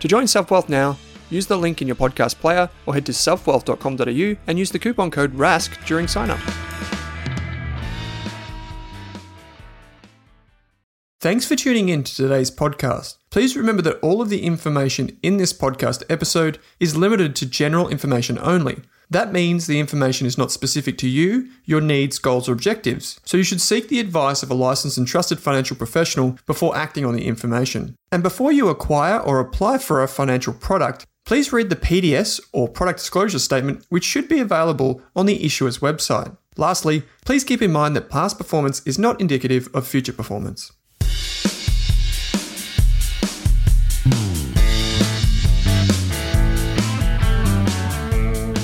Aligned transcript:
To 0.00 0.08
join 0.08 0.24
SelfWealth 0.24 0.68
now, 0.68 0.98
use 1.28 1.46
the 1.46 1.58
link 1.58 1.80
in 1.80 1.86
your 1.86 1.96
podcast 1.96 2.36
player 2.40 2.68
or 2.86 2.94
head 2.94 3.06
to 3.06 3.12
selfwealth.com.au 3.12 4.36
and 4.46 4.58
use 4.58 4.70
the 4.70 4.78
coupon 4.78 5.10
code 5.10 5.34
RASK 5.34 5.84
during 5.86 6.08
sign 6.08 6.30
up. 6.30 6.40
Thanks 11.20 11.46
for 11.46 11.54
tuning 11.54 11.90
in 11.90 12.02
to 12.02 12.14
today's 12.14 12.50
podcast. 12.50 13.16
Please 13.30 13.54
remember 13.54 13.82
that 13.82 14.00
all 14.00 14.22
of 14.22 14.30
the 14.30 14.42
information 14.42 15.18
in 15.22 15.36
this 15.36 15.52
podcast 15.52 16.02
episode 16.08 16.58
is 16.80 16.96
limited 16.96 17.36
to 17.36 17.46
general 17.46 17.88
information 17.88 18.38
only. 18.40 18.80
That 19.10 19.32
means 19.32 19.66
the 19.66 19.80
information 19.80 20.26
is 20.28 20.38
not 20.38 20.52
specific 20.52 20.96
to 20.98 21.08
you, 21.08 21.48
your 21.64 21.80
needs, 21.80 22.18
goals, 22.18 22.48
or 22.48 22.52
objectives. 22.52 23.18
So 23.24 23.36
you 23.36 23.42
should 23.42 23.60
seek 23.60 23.88
the 23.88 23.98
advice 23.98 24.44
of 24.44 24.50
a 24.52 24.54
licensed 24.54 24.98
and 24.98 25.06
trusted 25.06 25.40
financial 25.40 25.76
professional 25.76 26.38
before 26.46 26.76
acting 26.76 27.04
on 27.04 27.14
the 27.14 27.26
information. 27.26 27.96
And 28.12 28.22
before 28.22 28.52
you 28.52 28.68
acquire 28.68 29.18
or 29.18 29.40
apply 29.40 29.78
for 29.78 30.00
a 30.00 30.08
financial 30.08 30.52
product, 30.52 31.06
please 31.26 31.52
read 31.52 31.70
the 31.70 31.76
PDS 31.76 32.40
or 32.52 32.68
product 32.68 33.00
disclosure 33.00 33.40
statement, 33.40 33.84
which 33.88 34.04
should 34.04 34.28
be 34.28 34.38
available 34.38 35.02
on 35.16 35.26
the 35.26 35.44
issuer's 35.44 35.78
website. 35.78 36.36
Lastly, 36.56 37.02
please 37.24 37.42
keep 37.42 37.62
in 37.62 37.72
mind 37.72 37.96
that 37.96 38.10
past 38.10 38.38
performance 38.38 38.80
is 38.86 38.98
not 38.98 39.20
indicative 39.20 39.68
of 39.74 39.88
future 39.88 40.12
performance. 40.12 40.72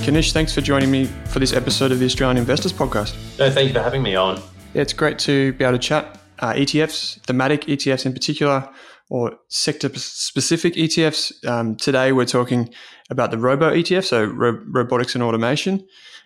Kanish, 0.07 0.31
thanks 0.31 0.55
for 0.55 0.61
joining 0.61 0.89
me 0.89 1.07
for 1.07 1.41
this 1.41 1.53
episode 1.53 1.91
of 1.91 1.99
the 1.99 2.05
Australian 2.05 2.37
Investors 2.37 2.73
Podcast. 2.73 3.13
No, 3.41 3.51
thank 3.51 3.67
you 3.67 3.75
for 3.75 3.83
having 3.83 4.05
me 4.05 4.15
on. 4.15 4.37
Yeah, 4.73 4.83
it's 4.83 4.93
great 4.93 5.19
to 5.19 5.53
be 5.55 5.65
able 5.65 5.77
to 5.77 5.83
chat 5.83 6.21
uh, 6.39 6.53
ETFs, 6.53 7.21
thematic 7.23 7.63
ETFs 7.63 8.07
in 8.07 8.13
particular, 8.13 8.73
or 9.11 9.37
sector 9.49 9.89
specific 9.99 10.75
ETFs. 10.75 11.45
Um, 11.45 11.75
today, 11.75 12.13
we're 12.13 12.25
talking 12.25 12.73
about 13.11 13.33
the 13.33 13.39
Robo 13.39 13.73
ETF, 13.73 14.05
so 14.05 14.27
ro- 14.27 14.63
robotics 14.69 15.17
and 15.17 15.25
automation, 15.25 15.85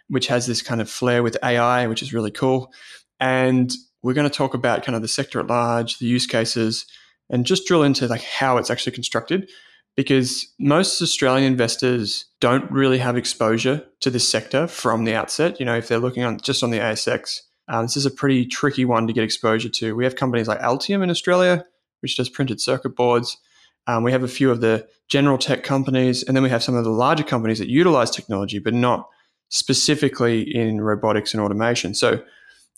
which 0.08 0.26
has 0.26 0.46
this 0.46 0.60
kind 0.60 0.82
of 0.82 0.90
flair 0.90 1.22
with 1.22 1.38
AI, 1.42 1.86
which 1.86 2.02
is 2.02 2.12
really 2.12 2.30
cool. 2.30 2.70
And 3.18 3.72
we're 4.02 4.12
going 4.12 4.28
to 4.28 4.36
talk 4.36 4.52
about 4.52 4.84
kind 4.84 4.94
of 4.94 5.00
the 5.00 5.08
sector 5.08 5.40
at 5.40 5.46
large, 5.46 6.00
the 6.00 6.06
use 6.06 6.26
cases, 6.26 6.84
and 7.30 7.46
just 7.46 7.66
drill 7.66 7.82
into 7.82 8.08
like 8.08 8.24
how 8.24 8.58
it's 8.58 8.68
actually 8.68 8.92
constructed 8.92 9.48
because 9.96 10.46
most 10.58 11.02
Australian 11.02 11.50
investors 11.50 12.26
don't 12.40 12.70
really 12.70 12.98
have 12.98 13.16
exposure 13.16 13.84
to 14.00 14.10
this 14.10 14.28
sector 14.28 14.66
from 14.66 15.04
the 15.04 15.14
outset. 15.14 15.60
You 15.60 15.66
know, 15.66 15.76
if 15.76 15.88
they're 15.88 15.98
looking 15.98 16.22
on 16.22 16.38
just 16.40 16.62
on 16.62 16.70
the 16.70 16.78
ASX, 16.78 17.40
um, 17.68 17.84
this 17.84 17.96
is 17.96 18.06
a 18.06 18.10
pretty 18.10 18.46
tricky 18.46 18.84
one 18.84 19.06
to 19.06 19.12
get 19.12 19.24
exposure 19.24 19.68
to. 19.68 19.94
We 19.94 20.04
have 20.04 20.16
companies 20.16 20.48
like 20.48 20.60
Altium 20.60 21.02
in 21.02 21.10
Australia, 21.10 21.64
which 22.00 22.16
does 22.16 22.28
printed 22.28 22.60
circuit 22.60 22.96
boards. 22.96 23.36
Um, 23.86 24.02
we 24.02 24.12
have 24.12 24.22
a 24.22 24.28
few 24.28 24.50
of 24.50 24.60
the 24.60 24.86
general 25.08 25.38
tech 25.38 25.64
companies, 25.64 26.22
and 26.22 26.36
then 26.36 26.42
we 26.42 26.50
have 26.50 26.62
some 26.62 26.74
of 26.74 26.84
the 26.84 26.90
larger 26.90 27.24
companies 27.24 27.58
that 27.58 27.68
utilize 27.68 28.10
technology, 28.10 28.58
but 28.58 28.74
not 28.74 29.08
specifically 29.48 30.42
in 30.42 30.80
robotics 30.80 31.34
and 31.34 31.42
automation. 31.42 31.94
So 31.94 32.22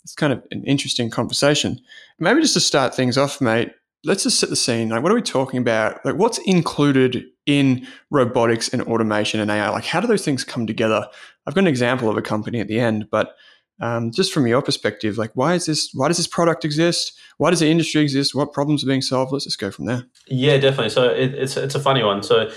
it's 0.03 0.15
kind 0.15 0.33
of 0.33 0.43
an 0.51 0.63
interesting 0.65 1.09
conversation. 1.09 1.79
Maybe 2.19 2.41
just 2.41 2.55
to 2.55 2.59
start 2.59 2.95
things 2.95 3.17
off, 3.17 3.39
mate, 3.39 3.73
let's 4.05 4.23
just 4.23 4.39
set 4.39 4.49
the 4.49 4.55
scene. 4.55 4.89
Like, 4.89 5.03
what 5.03 5.11
are 5.11 5.15
we 5.15 5.21
talking 5.21 5.59
about? 5.59 6.05
Like, 6.05 6.15
what's 6.15 6.37
included 6.39 7.25
in 7.45 7.87
robotics 8.09 8.69
and 8.69 8.81
automation 8.83 9.39
and 9.39 9.49
AI? 9.49 9.69
Like, 9.69 9.85
how 9.85 9.99
do 9.99 10.07
those 10.07 10.25
things 10.25 10.43
come 10.43 10.67
together? 10.67 11.07
I've 11.45 11.55
got 11.55 11.61
an 11.61 11.67
example 11.67 12.09
of 12.09 12.17
a 12.17 12.21
company 12.21 12.59
at 12.59 12.67
the 12.67 12.79
end, 12.79 13.07
but 13.09 13.35
um, 13.81 14.11
just 14.11 14.33
from 14.33 14.47
your 14.47 14.61
perspective, 14.61 15.17
like, 15.17 15.31
why 15.33 15.55
is 15.55 15.65
this? 15.65 15.89
Why 15.93 16.07
does 16.07 16.17
this 16.17 16.27
product 16.27 16.63
exist? 16.63 17.17
Why 17.37 17.49
does 17.49 17.59
the 17.59 17.69
industry 17.69 18.01
exist? 18.01 18.35
What 18.35 18.53
problems 18.53 18.83
are 18.83 18.87
being 18.87 19.01
solved? 19.01 19.31
Let's 19.31 19.45
just 19.45 19.59
go 19.59 19.71
from 19.71 19.85
there. 19.85 20.05
Yeah, 20.27 20.57
definitely. 20.57 20.89
So 20.89 21.09
it, 21.09 21.33
it's 21.33 21.57
it's 21.57 21.75
a 21.75 21.79
funny 21.79 22.03
one. 22.03 22.23
So 22.23 22.51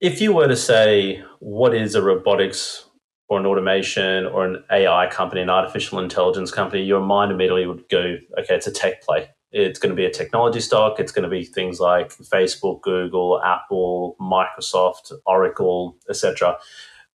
if 0.00 0.20
you 0.20 0.34
were 0.34 0.48
to 0.48 0.56
say 0.56 1.22
what 1.40 1.74
is 1.74 1.94
a 1.94 2.02
robotics 2.02 2.84
or 3.28 3.40
an 3.40 3.46
automation 3.46 4.26
or 4.26 4.44
an 4.44 4.62
AI 4.70 5.08
company, 5.10 5.40
an 5.40 5.48
artificial 5.48 5.98
intelligence 5.98 6.50
company, 6.50 6.82
your 6.82 7.00
mind 7.00 7.32
immediately 7.32 7.66
would 7.66 7.88
go, 7.88 8.18
okay, 8.38 8.54
it's 8.54 8.66
a 8.66 8.72
tech 8.72 9.02
play 9.02 9.30
it's 9.54 9.78
going 9.78 9.90
to 9.90 9.96
be 9.96 10.04
a 10.04 10.10
technology 10.10 10.58
stock. 10.58 10.98
It's 10.98 11.12
going 11.12 11.22
to 11.22 11.28
be 11.28 11.44
things 11.44 11.78
like 11.78 12.08
Facebook, 12.08 12.82
Google, 12.82 13.40
Apple, 13.44 14.16
Microsoft, 14.20 15.12
Oracle, 15.26 15.96
etc. 16.10 16.58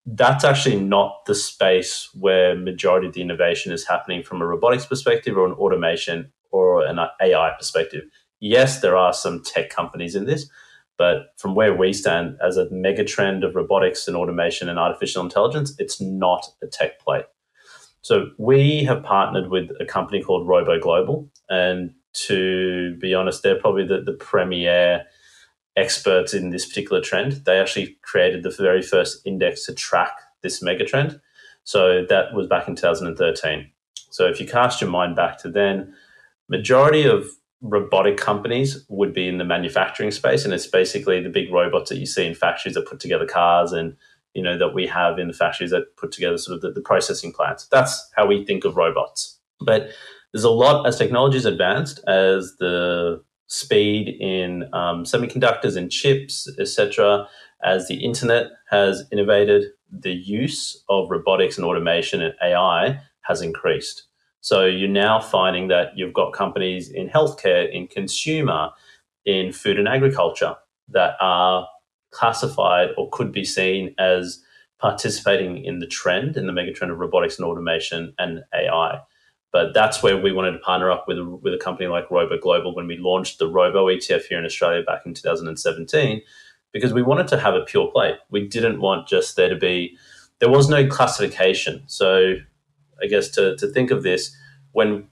That's 0.05 0.45
actually 0.45 0.79
not 0.79 1.25
the 1.25 1.35
space 1.35 2.09
where 2.13 2.55
majority 2.55 3.07
of 3.07 3.13
the 3.13 3.21
innovation 3.21 3.73
is 3.73 3.85
happening 3.85 4.23
from 4.23 4.41
a 4.41 4.45
robotics 4.45 4.85
perspective 4.85 5.37
or 5.37 5.45
an 5.45 5.51
automation 5.51 6.31
or 6.49 6.85
an 6.85 6.97
AI 7.21 7.53
perspective. 7.57 8.05
Yes, 8.39 8.79
there 8.79 8.95
are 8.95 9.11
some 9.11 9.43
tech 9.43 9.69
companies 9.69 10.15
in 10.15 10.25
this, 10.25 10.49
but 10.97 11.33
from 11.37 11.55
where 11.55 11.75
we 11.75 11.91
stand 11.91 12.37
as 12.41 12.55
a 12.55 12.69
mega 12.71 13.03
trend 13.03 13.43
of 13.43 13.53
robotics 13.53 14.07
and 14.07 14.15
automation 14.15 14.69
and 14.69 14.79
artificial 14.79 15.21
intelligence, 15.21 15.75
it's 15.77 15.99
not 15.99 16.47
a 16.63 16.67
tech 16.67 16.99
play. 17.01 17.23
So 18.01 18.29
we 18.37 18.85
have 18.85 19.03
partnered 19.03 19.49
with 19.49 19.71
a 19.81 19.85
company 19.85 20.23
called 20.23 20.47
Robo 20.47 20.79
Global, 20.79 21.29
and 21.49 21.93
to 22.13 22.95
be 22.97 23.13
honest, 23.13 23.43
they're 23.43 23.59
probably 23.59 23.85
the, 23.85 24.01
the 24.01 24.13
premier 24.13 25.05
experts 25.75 26.33
in 26.33 26.49
this 26.49 26.67
particular 26.67 27.01
trend. 27.01 27.33
They 27.45 27.59
actually 27.59 27.97
created 28.01 28.43
the 28.43 28.49
very 28.51 28.81
first 28.81 29.21
index 29.25 29.65
to 29.65 29.73
track 29.73 30.11
this 30.41 30.63
megatrend. 30.63 31.19
So 31.63 32.05
that 32.09 32.33
was 32.33 32.47
back 32.47 32.67
in 32.67 32.75
2013. 32.75 33.69
So 34.09 34.25
if 34.25 34.39
you 34.39 34.47
cast 34.47 34.81
your 34.81 34.89
mind 34.89 35.15
back 35.15 35.37
to 35.39 35.49
then, 35.49 35.93
majority 36.49 37.05
of 37.05 37.27
robotic 37.61 38.17
companies 38.17 38.85
would 38.89 39.13
be 39.13 39.27
in 39.27 39.37
the 39.37 39.45
manufacturing 39.45 40.11
space, 40.11 40.45
and 40.45 40.53
it's 40.53 40.67
basically 40.67 41.21
the 41.21 41.29
big 41.29 41.51
robots 41.51 41.89
that 41.89 41.97
you 41.97 42.05
see 42.05 42.25
in 42.25 42.33
factories 42.33 42.75
that 42.75 42.87
put 42.87 42.99
together 42.99 43.25
cars 43.25 43.71
and 43.71 43.95
you 44.33 44.43
know 44.43 44.57
that 44.57 44.73
we 44.73 44.87
have 44.87 45.19
in 45.19 45.27
the 45.27 45.33
factories 45.33 45.71
that 45.71 45.95
put 45.97 46.11
together 46.11 46.37
sort 46.37 46.55
of 46.55 46.61
the, 46.61 46.71
the 46.71 46.81
processing 46.81 47.33
plants. 47.33 47.67
That's 47.67 48.09
how 48.15 48.25
we 48.25 48.45
think 48.45 48.63
of 48.63 48.75
robots. 48.75 49.39
But 49.59 49.89
there's 50.33 50.43
a 50.43 50.49
lot 50.49 50.85
as 50.87 50.97
technology 50.97 51.37
is 51.37 51.45
advanced, 51.45 51.99
as 52.07 52.55
the 52.59 53.23
speed 53.47 54.15
in 54.19 54.63
um, 54.73 55.03
semiconductors 55.03 55.75
and 55.75 55.91
chips, 55.91 56.47
etc., 56.59 57.27
as 57.63 57.87
the 57.87 58.03
internet 58.03 58.47
has 58.69 59.03
innovated, 59.11 59.65
the 59.91 60.13
use 60.13 60.83
of 60.87 61.09
robotics 61.09 61.57
and 61.57 61.65
automation 61.65 62.21
and 62.21 62.33
AI 62.43 63.01
has 63.21 63.41
increased. 63.41 64.03
So 64.41 64.65
you're 64.65 64.87
now 64.87 65.19
finding 65.19 65.67
that 65.67 65.89
you've 65.95 66.13
got 66.13 66.31
companies 66.31 66.89
in 66.89 67.09
healthcare, 67.09 67.69
in 67.71 67.87
consumer, 67.87 68.69
in 69.25 69.51
food 69.51 69.77
and 69.77 69.87
agriculture 69.87 70.55
that 70.89 71.15
are 71.19 71.67
classified 72.11 72.89
or 72.97 73.09
could 73.11 73.31
be 73.31 73.43
seen 73.43 73.93
as 73.99 74.41
participating 74.79 75.63
in 75.65 75.79
the 75.79 75.87
trend, 75.87 76.37
in 76.37 76.47
the 76.47 76.53
megatrend 76.53 76.91
of 76.91 76.99
robotics 76.99 77.37
and 77.37 77.45
automation 77.45 78.13
and 78.17 78.43
AI. 78.53 78.99
But 79.51 79.73
that's 79.73 80.03
where 80.03 80.17
we 80.17 80.31
wanted 80.31 80.51
to 80.51 80.59
partner 80.59 80.91
up 80.91 81.05
with 81.07 81.17
with 81.19 81.53
a 81.53 81.57
company 81.57 81.87
like 81.87 82.11
Robo 82.11 82.37
Global 82.37 82.75
when 82.75 82.87
we 82.87 82.97
launched 82.97 83.39
the 83.39 83.47
Robo 83.47 83.87
ETF 83.87 84.25
here 84.25 84.37
in 84.37 84.45
Australia 84.45 84.83
back 84.83 85.01
in 85.05 85.13
2017, 85.13 86.21
because 86.71 86.93
we 86.93 87.01
wanted 87.01 87.27
to 87.29 87.39
have 87.39 87.55
a 87.55 87.61
pure 87.61 87.89
play. 87.91 88.15
We 88.29 88.47
didn't 88.47 88.79
want 88.79 89.07
just 89.07 89.35
there 89.35 89.49
to 89.49 89.55
be, 89.55 89.97
there 90.39 90.49
was 90.49 90.69
no 90.69 90.87
classification. 90.87 91.83
So 91.87 92.35
I 93.01 93.07
guess 93.07 93.29
to, 93.29 93.55
to 93.57 93.67
think 93.67 93.91
of 93.91 94.03
this, 94.03 94.35
when 94.71 95.07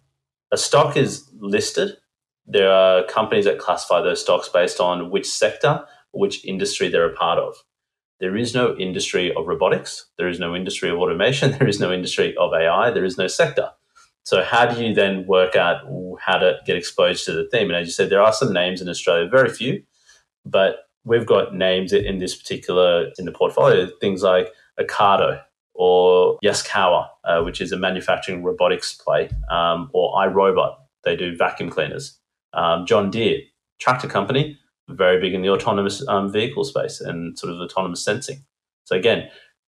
a 0.52 0.58
stock 0.58 0.96
is 0.96 1.28
listed, 1.40 1.98
there 2.46 2.72
are 2.72 3.04
companies 3.06 3.46
that 3.46 3.60
classify 3.60 4.02
those 4.02 4.22
stocks 4.22 4.50
based 4.50 4.80
on 4.80 5.10
which 5.10 5.28
sector 5.28 5.84
or 6.14 6.22
which 6.22 6.46
industry 6.46 6.90
they're 6.90 7.10
a 7.10 7.16
part 7.16 7.40
of. 7.40 7.56
There 8.20 8.36
is 8.36 8.56
no 8.56 8.76
industry 8.78 9.34
of 9.36 9.48
robotics, 9.48 10.06
there 10.18 10.28
is 10.28 10.40
no 10.40 10.56
industry 10.56 10.90
of 10.90 10.98
automation, 10.98 11.52
there 11.60 11.68
is 11.68 11.80
no 11.80 11.92
industry 11.92 12.36
of 12.38 12.54
AI, 12.54 12.92
there 12.92 13.06
is 13.06 13.18
no 13.18 13.28
sector. 13.28 13.72
So 14.28 14.44
how 14.44 14.66
do 14.66 14.84
you 14.84 14.94
then 14.94 15.26
work 15.26 15.56
out 15.56 15.86
how 16.20 16.38
to 16.38 16.58
get 16.66 16.76
exposed 16.76 17.24
to 17.28 17.32
the 17.32 17.48
theme? 17.50 17.70
And 17.70 17.78
as 17.78 17.88
you 17.88 17.94
said, 17.94 18.10
there 18.10 18.22
are 18.22 18.34
some 18.34 18.52
names 18.52 18.82
in 18.82 18.90
Australia, 18.90 19.26
very 19.30 19.48
few, 19.48 19.82
but 20.46 20.80
we've 21.06 21.26
got 21.26 21.56
names 21.56 21.94
in 21.94 22.20
this 22.20 22.36
particular 22.36 23.10
in 23.18 23.24
the 23.24 23.32
portfolio, 23.32 23.88
things 24.02 24.24
like 24.24 24.52
Ocado 24.82 25.42
or 25.76 26.38
Yaskawa, 26.44 27.08
uh, 27.24 27.42
which 27.42 27.62
is 27.62 27.72
a 27.72 27.78
manufacturing 27.78 28.44
robotics 28.44 28.96
play, 28.96 29.30
um, 29.50 29.90
or 29.94 30.14
iRobot, 30.16 30.76
they 31.06 31.16
do 31.16 31.34
vacuum 31.38 31.70
cleaners. 31.70 32.20
Um, 32.52 32.86
John 32.86 33.10
Deere, 33.10 33.40
tractor 33.80 34.10
company, 34.10 34.60
very 34.90 35.22
big 35.22 35.36
in 35.36 35.42
the 35.42 35.50
autonomous 35.52 36.06
um, 36.10 36.30
vehicle 36.34 36.66
space 36.66 37.00
and 37.00 37.40
sort 37.40 37.54
of 37.54 37.62
autonomous 37.62 38.04
sensing. 38.04 38.44
So 38.84 38.98
again, 38.98 39.30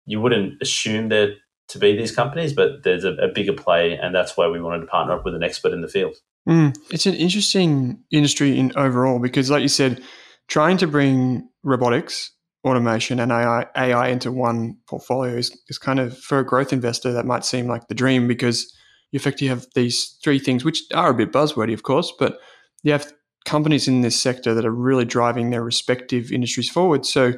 you 0.07 0.21
wouldn't 0.21 0.61
assume 0.61 1.09
there 1.09 1.37
to 1.71 1.79
be 1.79 1.97
these 1.97 2.13
companies, 2.13 2.53
but 2.53 2.83
there's 2.83 3.05
a, 3.05 3.13
a, 3.15 3.29
bigger 3.29 3.53
play, 3.53 3.97
and 3.97 4.15
that's 4.15 4.37
why 4.37 4.49
we 4.49 4.61
wanted 4.61 4.81
to 4.81 4.87
partner 4.87 5.15
up 5.15 5.25
with 5.25 5.35
an 5.35 5.43
expert 5.43 5.73
in 5.73 5.81
the 5.81 5.89
field. 5.89 6.15
Mm, 6.49 6.77
it's 6.91 7.07
an 7.07 7.15
interesting 7.15 8.03
industry 8.11 8.59
in 8.59 8.73
overall 8.77 9.19
because, 9.19 9.51
like 9.51 9.63
you 9.63 9.69
said, 9.69 10.03
trying 10.49 10.77
to 10.79 10.87
bring 10.87 11.49
robotics, 11.63 12.33
automation, 12.65 13.21
and 13.21 13.31
AI, 13.31 13.67
AI 13.77 14.09
into 14.09 14.33
one 14.33 14.77
portfolio 14.89 15.37
is, 15.37 15.57
is 15.69 15.79
kind 15.79 16.01
of 16.01 16.19
for 16.19 16.39
a 16.39 16.47
growth 16.47 16.73
investor 16.73 17.13
that 17.13 17.27
might 17.27 17.45
seem 17.45 17.67
like 17.67 17.89
the 17.89 17.95
dream 17.95 18.27
because 18.27 18.73
you 19.13 19.17
effectively 19.17 19.49
have 19.49 19.67
these 19.75 20.19
three 20.23 20.39
things, 20.39 20.65
which 20.65 20.83
are 20.95 21.11
a 21.11 21.15
bit 21.15 21.33
buzzwordy, 21.33 21.73
of 21.73 21.83
course, 21.83 22.13
but 22.19 22.39
you 22.83 22.93
have 22.93 23.13
companies 23.45 23.89
in 23.89 24.01
this 24.01 24.21
sector 24.21 24.55
that 24.55 24.65
are 24.65 24.75
really 24.75 25.05
driving 25.05 25.51
their 25.51 25.63
respective 25.63 26.31
industries 26.33 26.69
forward. 26.69 27.07
So, 27.07 27.33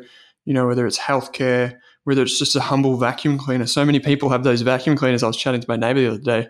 you 0.45 0.55
know, 0.55 0.67
whether 0.67 0.87
it's 0.87 0.99
healthcare, 0.99 1.79
whether 2.05 2.23
it's 2.23 2.39
just 2.39 2.57
a 2.57 2.61
humble 2.61 2.97
vacuum 2.97 3.39
cleaner. 3.39 3.67
So 3.67 3.85
many 3.85 4.01
people 4.01 4.29
have 4.31 4.45
those 4.45 4.63
vacuum 4.63 4.97
cleaners. 4.97 5.23
I 5.23 5.27
was 5.27 5.37
chatting 5.37 5.61
to 5.61 5.69
my 5.69 5.77
neighbor 5.77 6.01
the 6.01 6.09
other 6.09 6.19
day, 6.19 6.49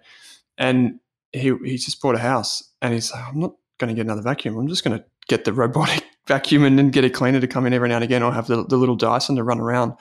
and 0.58 0.98
he 1.32 1.54
he 1.64 1.76
just 1.76 2.00
bought 2.00 2.14
a 2.14 2.18
house, 2.18 2.62
and 2.80 2.94
he's 2.94 3.12
like, 3.12 3.26
I'm 3.26 3.40
not 3.40 3.54
going 3.78 3.88
to 3.88 3.94
get 3.94 4.06
another 4.06 4.22
vacuum. 4.22 4.56
I'm 4.56 4.68
just 4.68 4.84
going 4.84 4.98
to 4.98 5.04
get 5.28 5.44
the 5.44 5.52
robotic 5.52 6.04
vacuum 6.26 6.64
and 6.64 6.78
then 6.78 6.90
get 6.90 7.04
a 7.04 7.10
cleaner 7.10 7.40
to 7.40 7.46
come 7.46 7.66
in 7.66 7.72
every 7.72 7.88
now 7.88 7.96
and 7.96 8.04
again, 8.04 8.22
or 8.22 8.32
have 8.32 8.46
the, 8.46 8.64
the 8.64 8.76
little 8.76 8.96
Dyson 8.96 9.36
to 9.36 9.44
run 9.44 9.60
around. 9.60 9.94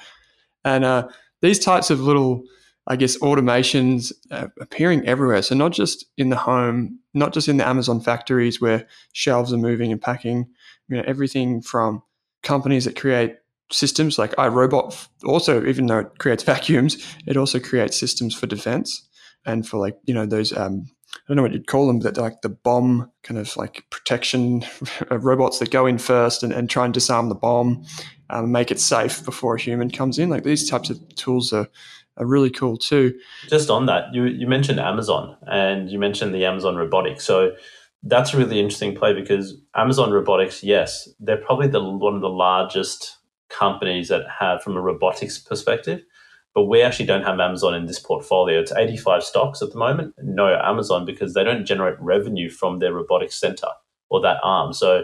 And 0.63 0.85
uh, 0.85 1.07
these 1.41 1.59
types 1.59 1.89
of 1.89 1.99
little, 1.99 2.43
I 2.87 2.95
guess, 2.95 3.17
automations 3.17 4.11
uh, 4.29 4.47
appearing 4.59 5.07
everywhere. 5.07 5.41
So 5.41 5.55
not 5.55 5.71
just 5.71 6.05
in 6.17 6.29
the 6.29 6.35
home, 6.35 6.99
not 7.13 7.33
just 7.33 7.47
in 7.47 7.57
the 7.57 7.67
Amazon 7.67 7.99
factories 7.99 8.61
where 8.61 8.87
shelves 9.13 9.51
are 9.51 9.57
moving 9.57 9.91
and 9.91 10.01
packing. 10.01 10.47
You 10.87 10.97
know, 10.97 11.03
everything 11.07 11.61
from 11.61 12.03
companies 12.43 12.85
that 12.85 12.95
create 12.95 13.37
systems 13.71 14.19
like 14.19 14.35
iRobot 14.35 15.07
also, 15.23 15.65
even 15.65 15.87
though 15.87 15.99
it 15.99 16.19
creates 16.19 16.43
vacuums, 16.55 16.97
it 17.25 17.37
also 17.37 17.59
creates 17.59 17.97
systems 17.97 18.35
for 18.35 18.47
defense 18.47 19.07
and 19.45 19.67
for 19.67 19.77
like, 19.77 19.97
you 20.05 20.13
know, 20.13 20.25
those, 20.25 20.55
um, 20.55 20.85
I 21.15 21.19
don't 21.27 21.37
know 21.37 21.43
what 21.43 21.53
you'd 21.53 21.67
call 21.67 21.87
them, 21.87 21.99
but 21.99 22.17
like 22.17 22.41
the 22.41 22.49
bomb 22.49 23.11
kind 23.23 23.39
of 23.39 23.55
like 23.57 23.85
protection 23.89 24.63
robots 25.11 25.59
that 25.59 25.71
go 25.71 25.85
in 25.85 25.97
first 25.97 26.43
and, 26.43 26.53
and 26.53 26.69
try 26.69 26.85
and 26.85 26.93
disarm 26.93 27.29
the 27.29 27.35
bomb, 27.35 27.83
um, 28.29 28.51
make 28.51 28.71
it 28.71 28.79
safe 28.79 29.23
before 29.25 29.55
a 29.55 29.59
human 29.59 29.89
comes 29.89 30.17
in. 30.17 30.29
Like 30.29 30.43
these 30.43 30.69
types 30.69 30.89
of 30.89 30.97
tools 31.15 31.51
are, 31.51 31.67
are 32.17 32.25
really 32.25 32.49
cool 32.49 32.77
too. 32.77 33.13
Just 33.49 33.69
on 33.69 33.87
that, 33.87 34.13
you, 34.13 34.25
you 34.25 34.47
mentioned 34.47 34.79
Amazon 34.79 35.35
and 35.47 35.89
you 35.89 35.99
mentioned 35.99 36.33
the 36.33 36.45
Amazon 36.45 36.75
robotics. 36.75 37.25
So 37.25 37.51
that's 38.03 38.33
a 38.33 38.37
really 38.37 38.59
interesting 38.59 38.95
play 38.95 39.13
because 39.13 39.55
Amazon 39.75 40.11
robotics, 40.11 40.63
yes, 40.63 41.09
they're 41.19 41.37
probably 41.37 41.67
the 41.67 41.83
one 41.83 42.15
of 42.15 42.21
the 42.21 42.29
largest 42.29 43.17
companies 43.57 44.07
that 44.09 44.25
have 44.39 44.63
from 44.63 44.77
a 44.77 44.81
robotics 44.81 45.37
perspective. 45.37 46.01
But 46.53 46.65
we 46.65 46.81
actually 46.81 47.05
don't 47.05 47.23
have 47.23 47.39
Amazon 47.39 47.73
in 47.73 47.85
this 47.85 47.99
portfolio. 47.99 48.59
It's 48.59 48.73
85 48.73 49.23
stocks 49.23 49.61
at 49.61 49.71
the 49.71 49.77
moment. 49.77 50.13
No 50.21 50.53
Amazon 50.61 51.05
because 51.05 51.33
they 51.33 51.45
don't 51.45 51.65
generate 51.65 51.99
revenue 52.01 52.49
from 52.49 52.79
their 52.79 52.93
robotics 52.93 53.39
center 53.39 53.67
or 54.09 54.19
that 54.21 54.37
arm. 54.43 54.73
So, 54.73 55.03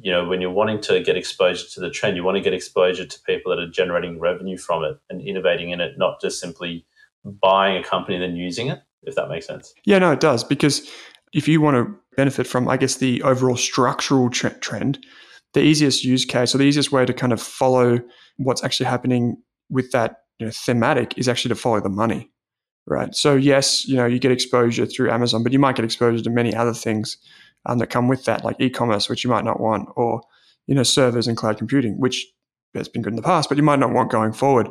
you 0.00 0.12
know, 0.12 0.24
when 0.24 0.40
you're 0.40 0.52
wanting 0.52 0.80
to 0.82 1.02
get 1.02 1.16
exposure 1.16 1.66
to 1.72 1.80
the 1.80 1.90
trend, 1.90 2.16
you 2.16 2.22
want 2.22 2.36
to 2.36 2.42
get 2.42 2.54
exposure 2.54 3.04
to 3.04 3.20
people 3.22 3.50
that 3.50 3.60
are 3.60 3.68
generating 3.68 4.20
revenue 4.20 4.56
from 4.56 4.84
it 4.84 4.96
and 5.10 5.20
innovating 5.20 5.70
in 5.70 5.80
it, 5.80 5.98
not 5.98 6.20
just 6.20 6.38
simply 6.38 6.86
buying 7.24 7.76
a 7.76 7.82
company 7.82 8.14
and 8.14 8.22
then 8.22 8.36
using 8.36 8.68
it, 8.68 8.80
if 9.02 9.16
that 9.16 9.28
makes 9.28 9.48
sense. 9.48 9.74
Yeah, 9.84 9.98
no, 9.98 10.12
it 10.12 10.20
does. 10.20 10.44
Because 10.44 10.88
if 11.32 11.48
you 11.48 11.60
want 11.60 11.76
to 11.76 11.92
benefit 12.16 12.46
from, 12.46 12.68
I 12.68 12.76
guess, 12.76 12.96
the 12.96 13.20
overall 13.22 13.56
structural 13.56 14.30
trend, 14.30 15.04
the 15.54 15.60
easiest 15.60 16.04
use 16.04 16.24
case 16.24 16.54
or 16.54 16.58
the 16.58 16.64
easiest 16.64 16.92
way 16.92 17.06
to 17.06 17.12
kind 17.12 17.32
of 17.32 17.40
follow 17.40 18.00
what's 18.36 18.62
actually 18.62 18.86
happening 18.86 19.36
with 19.70 19.90
that 19.92 20.16
you 20.38 20.46
know, 20.46 20.52
thematic 20.52 21.16
is 21.16 21.28
actually 21.28 21.50
to 21.50 21.54
follow 21.54 21.80
the 21.80 21.88
money, 21.88 22.30
right? 22.86 23.14
So 23.14 23.34
yes, 23.34 23.86
you 23.86 23.96
know 23.96 24.06
you 24.06 24.18
get 24.18 24.32
exposure 24.32 24.86
through 24.86 25.10
Amazon, 25.10 25.42
but 25.42 25.52
you 25.52 25.58
might 25.58 25.76
get 25.76 25.84
exposure 25.84 26.22
to 26.22 26.30
many 26.30 26.54
other 26.54 26.74
things 26.74 27.16
um, 27.66 27.78
that 27.78 27.88
come 27.88 28.08
with 28.08 28.24
that, 28.24 28.44
like 28.44 28.60
e-commerce, 28.60 29.08
which 29.08 29.24
you 29.24 29.30
might 29.30 29.44
not 29.44 29.60
want, 29.60 29.88
or 29.96 30.22
you 30.66 30.74
know 30.74 30.82
servers 30.82 31.26
and 31.26 31.36
cloud 31.36 31.58
computing, 31.58 31.98
which 31.98 32.26
has 32.74 32.88
been 32.88 33.02
good 33.02 33.12
in 33.12 33.16
the 33.16 33.22
past, 33.22 33.48
but 33.48 33.58
you 33.58 33.64
might 33.64 33.78
not 33.78 33.92
want 33.92 34.10
going 34.10 34.32
forward. 34.32 34.68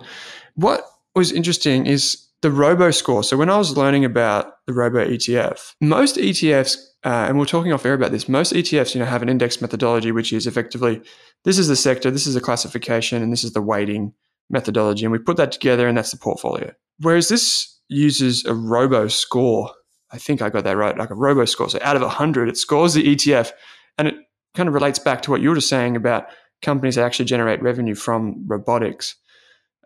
What 0.55 0.85
was 1.15 1.31
interesting 1.31 1.85
is 1.85 2.27
the 2.41 2.51
robo 2.51 2.91
score. 2.91 3.23
So 3.23 3.35
when 3.35 3.49
I 3.49 3.57
was 3.57 3.75
learning 3.75 4.05
about 4.05 4.53
the 4.67 4.73
robo 4.73 5.05
ETF, 5.05 5.73
most 5.81 6.17
ETFs 6.17 6.77
uh, 7.07 7.25
and 7.29 7.39
we're 7.39 7.45
talking 7.45 7.71
off 7.71 7.85
air 7.85 7.93
about 7.93 8.11
this. 8.11 8.27
Most 8.27 8.51
ETFs, 8.51 8.93
you 8.93 8.99
know, 8.99 9.05
have 9.05 9.21
an 9.21 9.29
index 9.29 9.61
methodology, 9.61 10.11
which 10.11 10.33
is 10.33 10.45
effectively 10.45 11.01
this 11.45 11.57
is 11.57 11.69
the 11.69 11.75
sector, 11.77 12.11
this 12.11 12.27
is 12.27 12.35
a 12.35 12.41
classification, 12.41 13.23
and 13.23 13.31
this 13.31 13.45
is 13.45 13.53
the 13.53 13.61
weighting 13.61 14.11
methodology, 14.49 15.05
and 15.05 15.13
we 15.13 15.17
put 15.17 15.37
that 15.37 15.53
together, 15.53 15.87
and 15.87 15.97
that's 15.97 16.11
the 16.11 16.17
portfolio. 16.17 16.69
Whereas 16.99 17.29
this 17.29 17.79
uses 17.87 18.43
a 18.43 18.53
robo 18.53 19.07
score. 19.07 19.71
I 20.11 20.17
think 20.17 20.41
I 20.41 20.49
got 20.49 20.65
that 20.65 20.75
right, 20.75 20.97
like 20.97 21.09
a 21.09 21.15
robo 21.15 21.45
score. 21.45 21.69
So 21.69 21.79
out 21.81 21.95
of 21.95 22.01
100, 22.01 22.49
it 22.49 22.57
scores 22.57 22.93
the 22.93 23.15
ETF, 23.15 23.53
and 23.97 24.09
it 24.09 24.15
kind 24.53 24.67
of 24.67 24.75
relates 24.75 24.99
back 24.99 25.21
to 25.21 25.31
what 25.31 25.39
you 25.39 25.47
were 25.47 25.55
just 25.55 25.69
saying 25.69 25.95
about 25.95 26.25
companies 26.61 26.95
that 26.95 27.05
actually 27.05 27.23
generate 27.23 27.61
revenue 27.61 27.95
from 27.95 28.43
robotics 28.47 29.15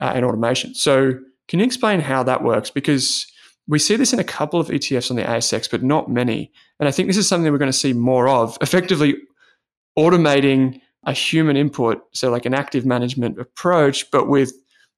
uh, 0.01 0.11
and 0.15 0.25
automation. 0.25 0.73
So 0.73 1.19
can 1.47 1.59
you 1.59 1.65
explain 1.65 1.99
how 1.99 2.23
that 2.23 2.43
works? 2.43 2.71
Because 2.71 3.30
we 3.67 3.79
see 3.79 3.95
this 3.95 4.13
in 4.13 4.19
a 4.19 4.23
couple 4.23 4.59
of 4.59 4.67
ETFs 4.67 5.09
on 5.09 5.17
the 5.17 5.23
ASX, 5.23 5.69
but 5.69 5.83
not 5.83 6.09
many. 6.09 6.51
And 6.79 6.87
I 6.87 6.91
think 6.91 7.07
this 7.07 7.17
is 7.17 7.27
something 7.27 7.51
we're 7.51 7.57
going 7.57 7.71
to 7.71 7.77
see 7.77 7.93
more 7.93 8.27
of 8.27 8.57
effectively 8.61 9.15
automating 9.97 10.81
a 11.05 11.13
human 11.13 11.57
input. 11.57 12.03
So, 12.13 12.29
like 12.29 12.45
an 12.45 12.53
active 12.53 12.85
management 12.85 13.39
approach, 13.39 14.09
but 14.11 14.27
with 14.27 14.53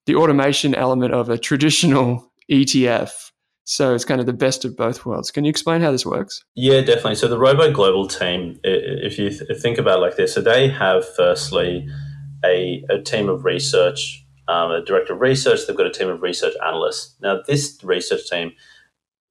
the 0.05 0.15
automation 0.15 0.75
element 0.75 1.13
of 1.13 1.29
a 1.29 1.38
traditional 1.38 2.32
ETF. 2.51 3.32
So 3.65 3.96
it's 3.96 4.03
kind 4.03 4.20
of 4.20 4.25
the 4.25 4.34
best 4.34 4.65
of 4.65 4.75
both 4.75 5.05
worlds. 5.05 5.32
Can 5.32 5.46
you 5.46 5.50
explain 5.50 5.82
how 5.82 5.91
this 5.91 6.05
works? 6.05 6.43
Yeah, 6.55 6.82
definitely. 6.82 7.15
So 7.15 7.29
the 7.29 7.39
Robo 7.39 7.72
Global 7.72 8.08
team, 8.08 8.60
if 8.63 9.17
you 9.17 9.32
think 9.32 9.77
about 9.77 10.00
it 10.00 10.01
like 10.01 10.17
this, 10.17 10.34
so 10.34 10.41
they 10.41 10.67
have 10.67 11.05
firstly 11.15 11.88
a, 12.43 12.84
a 12.89 13.01
team 13.01 13.29
of 13.29 13.46
research, 13.46 14.22
um, 14.47 14.71
a 14.71 14.83
director 14.83 15.13
of 15.13 15.21
research. 15.21 15.62
They've 15.65 15.75
got 15.77 15.88
a 15.88 15.91
team 15.91 16.09
of 16.09 16.21
research 16.21 16.53
analysts. 16.65 17.15
Now, 17.21 17.41
this 17.45 17.79
research 17.83 18.29
team 18.29 18.53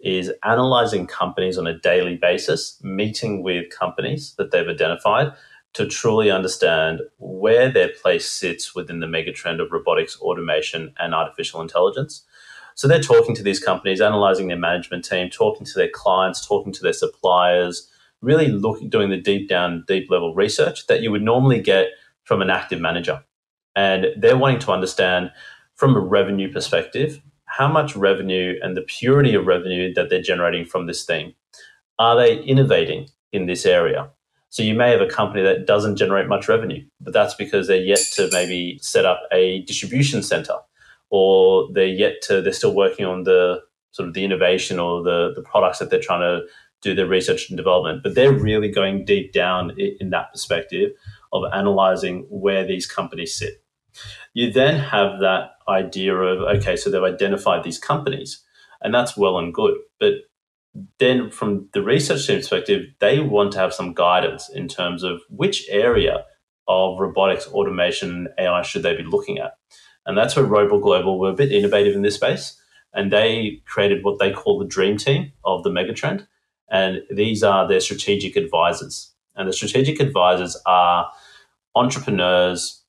is 0.01 0.33
analyzing 0.45 1.07
companies 1.07 1.59
on 1.59 1.67
a 1.67 1.79
daily 1.79 2.17
basis, 2.17 2.79
meeting 2.83 3.43
with 3.43 3.71
companies 3.71 4.35
that 4.37 4.51
they've 4.51 4.69
identified 4.69 5.33
to 5.75 5.87
truly 5.87 6.31
understand 6.31 7.01
where 7.19 7.71
their 7.71 7.89
place 7.89 8.31
sits 8.31 8.75
within 8.75 9.01
the 9.01 9.07
megatrend 9.07 9.61
of 9.61 9.73
robotics, 9.73 10.21
automation, 10.21 10.93
and 10.99 11.15
artificial 11.15 11.63
intelligence. 11.63 12.25
So 12.75 12.89
they're 12.89 13.01
talking 13.01 13.35
to 13.37 13.43
these 13.43 13.63
companies, 13.63 14.01
analyzing 14.01 14.49
their 14.49 14.59
management 14.59 15.05
team, 15.05 15.31
talking 15.31 15.67
to 15.67 15.75
their 15.75 15.91
clients, 15.91 16.47
talking 16.47 16.73
to 16.73 16.83
their 16.83 16.93
suppliers, 16.93 17.91
really 18.21 18.49
looking, 18.49 18.89
doing 18.89 19.11
the 19.11 19.17
deep 19.17 19.49
down, 19.49 19.85
deep 19.87 20.11
level 20.11 20.35
research 20.35 20.87
that 20.87 21.03
you 21.03 21.11
would 21.11 21.23
normally 21.23 21.61
get 21.61 21.89
from 22.25 22.43
an 22.43 22.51
active 22.51 22.81
manager. 22.81 23.23
And 23.75 24.07
they're 24.17 24.37
wanting 24.37 24.61
to 24.61 24.73
understand 24.73 25.31
from 25.75 25.97
a 25.97 26.01
revenue 26.01 26.53
perspective 26.53 27.21
how 27.47 27.69
much 27.69 27.97
revenue 27.97 28.59
and 28.63 28.77
the 28.77 28.83
purity 28.83 29.35
of 29.35 29.47
revenue 29.47 29.93
that 29.95 30.09
they're 30.11 30.23
generating 30.23 30.65
from 30.65 30.87
this 30.87 31.05
thing. 31.05 31.35
Are 31.99 32.17
they 32.17 32.39
innovating 32.39 33.09
in 33.33 33.47
this 33.47 33.67
area? 33.67 34.11
So 34.49 34.63
you 34.63 34.75
may 34.75 34.91
have 34.91 35.01
a 35.01 35.07
company 35.07 35.43
that 35.43 35.67
doesn't 35.67 35.97
generate 35.97 36.29
much 36.29 36.49
revenue, 36.49 36.85
but 37.01 37.15
that's 37.15 37.35
because 37.35 37.69
they're 37.69 37.81
yet 37.81 38.01
to 38.15 38.29
maybe 38.33 38.79
set 38.83 39.07
up 39.07 39.23
a 39.33 39.63
distribution 39.63 40.23
center 40.23 40.57
or 41.09 41.69
they're 41.73 41.87
yet 41.87 42.21
to 42.23 42.43
they're 42.43 42.53
still 42.53 42.75
working 42.75 43.07
on 43.07 43.23
the 43.25 43.63
sort 43.93 44.09
of 44.09 44.15
the 44.15 44.25
innovation 44.25 44.79
or 44.79 45.03
the 45.03 45.33
the 45.35 45.43
products 45.43 45.79
that 45.79 45.91
they're 45.91 46.01
trying 46.01 46.21
to 46.21 46.47
do 46.81 46.95
their 46.95 47.07
research 47.07 47.49
and 47.49 47.57
development. 47.57 48.03
But 48.03 48.15
they're 48.15 48.33
really 48.33 48.71
going 48.71 49.05
deep 49.05 49.33
down 49.33 49.73
in 49.79 50.11
that 50.11 50.33
perspective 50.33 50.91
of 51.33 51.45
analyzing 51.53 52.27
where 52.29 52.67
these 52.67 52.87
companies 52.87 53.35
sit. 53.35 53.62
You 54.35 54.53
then 54.53 54.79
have 54.79 55.21
that 55.21 55.51
idea 55.69 56.15
of 56.15 56.59
okay, 56.59 56.77
so 56.77 56.91
they've 56.91 57.03
identified 57.03 57.65
these 57.65 57.79
companies, 57.79 58.43
and 58.81 58.95
that's 58.95 59.17
well 59.17 59.39
and 59.39 59.53
good, 59.53 59.77
but 60.01 60.15
then 60.99 61.31
from 61.31 61.69
the 61.73 61.83
research 61.83 62.27
team 62.27 62.39
perspective, 62.39 62.87
they 63.01 63.21
want 63.21 63.53
to 63.53 63.59
have 63.59 63.75
some 63.75 63.93
guidance 63.93 64.49
in 64.49 64.69
terms 64.69 65.03
of 65.03 65.21
which 65.29 65.69
area 65.69 66.25
of 66.69 66.99
robotics, 66.99 67.47
automation, 67.49 68.29
AI 68.39 68.63
should 68.63 68.83
they 68.83 68.97
be 68.97 69.03
looking 69.03 69.39
at. 69.39 69.59
And 70.07 70.17
that's 70.17 70.35
where 70.35 70.45
Robo 70.45 70.81
Global 70.81 71.19
were 71.19 71.31
a 71.31 71.35
bit 71.35 71.53
innovative 71.53 71.95
in 71.95 72.03
this 72.03 72.15
space. 72.15 72.59
And 72.95 73.13
they 73.13 73.63
created 73.67 74.05
what 74.05 74.19
they 74.19 74.33
call 74.33 74.59
the 74.59 74.67
dream 74.67 74.97
team 74.97 75.33
of 75.45 75.63
the 75.63 75.71
megatrend. 75.71 76.27
And 76.71 77.03
these 77.11 77.43
are 77.43 77.67
their 77.69 77.81
strategic 77.81 78.37
advisors. 78.37 79.13
And 79.37 79.49
the 79.49 79.53
strategic 79.53 80.01
advisors 80.01 80.61
are 80.67 81.11
entrepreneurs, 81.75 82.82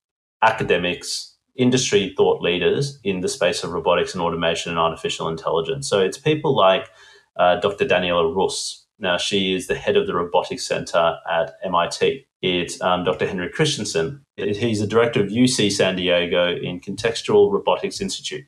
academics, 0.44 1.36
industry 1.56 2.14
thought 2.18 2.42
leaders 2.42 3.00
in 3.04 3.22
the 3.22 3.30
space 3.30 3.64
of 3.64 3.72
robotics 3.72 4.14
and 4.14 4.22
automation 4.22 4.72
and 4.72 4.80
artificial 4.80 5.28
intelligence. 5.28 5.88
So 5.88 6.00
it's 6.00 6.18
people 6.18 6.56
like 6.56 6.90
uh, 7.38 7.60
Dr. 7.60 7.86
Daniela 7.86 8.36
Rus. 8.36 8.86
Now, 9.00 9.18
she 9.18 9.56
is 9.56 9.68
the 9.68 9.76
head 9.76 9.98
of 9.98 10.08
the 10.08 10.16
Robotics 10.16 10.66
Center 10.66 11.18
at 11.30 11.54
MIT. 11.64 12.26
It's 12.42 12.80
um, 12.82 13.04
Dr. 13.04 13.28
Henry 13.28 13.50
Christensen. 13.50 14.24
He's 14.38 14.80
the 14.80 14.88
director 14.88 15.22
of 15.22 15.30
UC 15.30 15.72
San 15.72 15.96
Diego 15.96 16.56
in 16.56 16.80
Contextual 16.80 17.52
Robotics 17.52 18.00
Institute. 18.00 18.46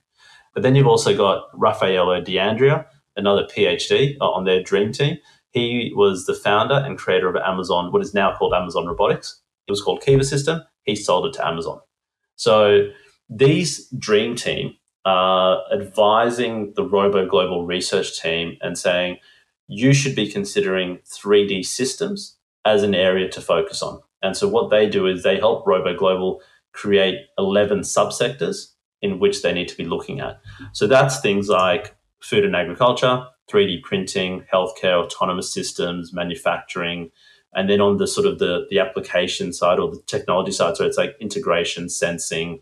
But 0.54 0.64
then 0.64 0.76
you've 0.76 0.88
also 0.88 1.16
got 1.16 1.48
Raffaello 1.54 2.22
D'Andrea, 2.22 2.86
another 3.16 3.44
PhD 3.44 4.16
uh, 4.22 4.30
on 4.30 4.46
their 4.46 4.62
dream 4.64 4.92
team. 4.92 5.18
He 5.52 5.92
was 5.96 6.26
the 6.26 6.34
founder 6.34 6.76
and 6.76 6.98
creator 6.98 7.30
of 7.30 7.36
Amazon, 7.38 7.92
what 7.92 8.02
is 8.02 8.14
now 8.14 8.36
called 8.36 8.54
Amazon 8.54 8.86
Robotics. 8.86 9.42
It 9.68 9.72
was 9.72 9.82
called 9.82 10.02
Kiva 10.02 10.24
System. 10.24 10.62
He 10.84 10.96
sold 10.96 11.26
it 11.26 11.34
to 11.34 11.48
Amazon. 11.48 11.80
So 12.36 12.90
these 13.30 13.88
dream 13.90 14.36
team 14.36 14.76
are 15.06 15.62
advising 15.74 16.74
the 16.76 16.84
Robo 16.84 17.28
Global 17.28 17.66
research 17.66 18.20
team 18.20 18.58
and 18.62 18.78
saying, 18.78 19.18
you 19.68 19.94
should 19.94 20.16
be 20.16 20.32
considering 20.32 21.00
3D 21.06 21.66
systems 21.66 22.38
as 22.66 22.84
an 22.84 22.96
area 22.96 23.30
to 23.30 23.42
focus 23.42 23.82
on. 23.82 24.02
And 24.22 24.36
so 24.36 24.48
what 24.48 24.70
they 24.70 24.90
do 24.90 25.08
is 25.08 25.24
they 25.24 25.38
help 25.38 25.66
Robo 25.68 25.96
Global 25.96 26.42
create 26.72 27.20
11 27.38 27.82
subsectors 27.82 28.72
in 29.02 29.20
which 29.20 29.42
they 29.42 29.54
need 29.54 29.68
to 29.68 29.78
be 29.78 29.86
looking 29.86 30.20
at. 30.20 30.40
So 30.74 30.88
that's 30.88 31.20
things 31.20 31.48
like 31.48 31.96
food 32.20 32.44
and 32.44 32.56
agriculture, 32.56 33.28
3D 33.52 33.84
printing, 33.84 34.44
healthcare, 34.52 35.04
autonomous 35.04 35.54
systems, 35.54 36.12
manufacturing, 36.12 37.12
and 37.56 37.70
then 37.70 37.82
on 37.82 37.98
the 37.98 38.08
sort 38.08 38.28
of 38.28 38.40
the, 38.40 38.68
the 38.70 38.80
application 38.80 39.54
side 39.54 39.80
or 39.80 39.90
the 39.90 40.02
technology 40.06 40.52
side, 40.52 40.78
so 40.78 40.86
it's 40.86 40.98
like 40.98 41.16
integration, 41.20 41.90
sensing, 41.90 42.60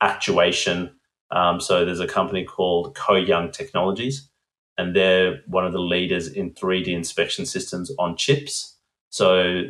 actuation, 0.00 0.90
um, 1.32 1.60
so 1.60 1.84
there's 1.84 2.00
a 2.00 2.06
company 2.06 2.44
called 2.44 2.94
Koh 2.94 3.16
Young 3.16 3.50
Technologies, 3.50 4.28
and 4.76 4.94
they're 4.94 5.40
one 5.46 5.64
of 5.64 5.72
the 5.72 5.80
leaders 5.80 6.28
in 6.28 6.52
3D 6.52 6.88
inspection 6.88 7.46
systems 7.46 7.90
on 7.98 8.16
chips. 8.16 8.76
So 9.08 9.62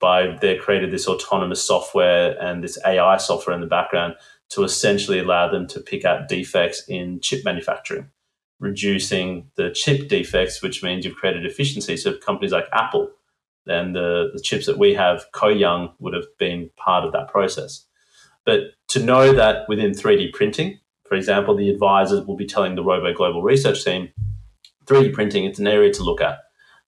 by 0.00 0.36
they 0.40 0.56
created 0.56 0.90
this 0.90 1.06
autonomous 1.06 1.64
software 1.64 2.36
and 2.42 2.62
this 2.62 2.78
AI 2.84 3.16
software 3.16 3.54
in 3.54 3.60
the 3.60 3.66
background 3.68 4.14
to 4.50 4.64
essentially 4.64 5.20
allow 5.20 5.50
them 5.50 5.66
to 5.68 5.80
pick 5.80 6.04
out 6.04 6.28
defects 6.28 6.82
in 6.88 7.20
chip 7.20 7.44
manufacturing, 7.44 8.10
reducing 8.58 9.50
the 9.56 9.70
chip 9.70 10.08
defects, 10.08 10.62
which 10.62 10.82
means 10.82 11.04
you've 11.04 11.16
created 11.16 11.46
efficiency. 11.46 11.96
So 11.96 12.16
companies 12.18 12.52
like 12.52 12.66
Apple 12.72 13.10
and 13.66 13.94
the, 13.94 14.30
the 14.32 14.40
chips 14.40 14.66
that 14.66 14.78
we 14.78 14.94
have, 14.94 15.24
Koh 15.32 15.48
Young 15.48 15.94
would 15.98 16.14
have 16.14 16.26
been 16.38 16.70
part 16.76 17.04
of 17.04 17.12
that 17.12 17.28
process. 17.28 17.86
But 18.44 18.60
to 18.88 19.02
know 19.02 19.32
that 19.32 19.68
within 19.68 19.92
3D 19.92 20.32
printing, 20.32 20.78
for 21.08 21.14
example, 21.14 21.56
the 21.56 21.70
advisors 21.70 22.26
will 22.26 22.36
be 22.36 22.46
telling 22.46 22.74
the 22.74 22.82
Robo 22.82 23.12
Global 23.14 23.42
Research 23.42 23.84
team 23.84 24.10
3D 24.86 25.14
printing, 25.14 25.44
it's 25.44 25.58
an 25.58 25.66
area 25.66 25.92
to 25.92 26.02
look 26.02 26.20
at. 26.20 26.38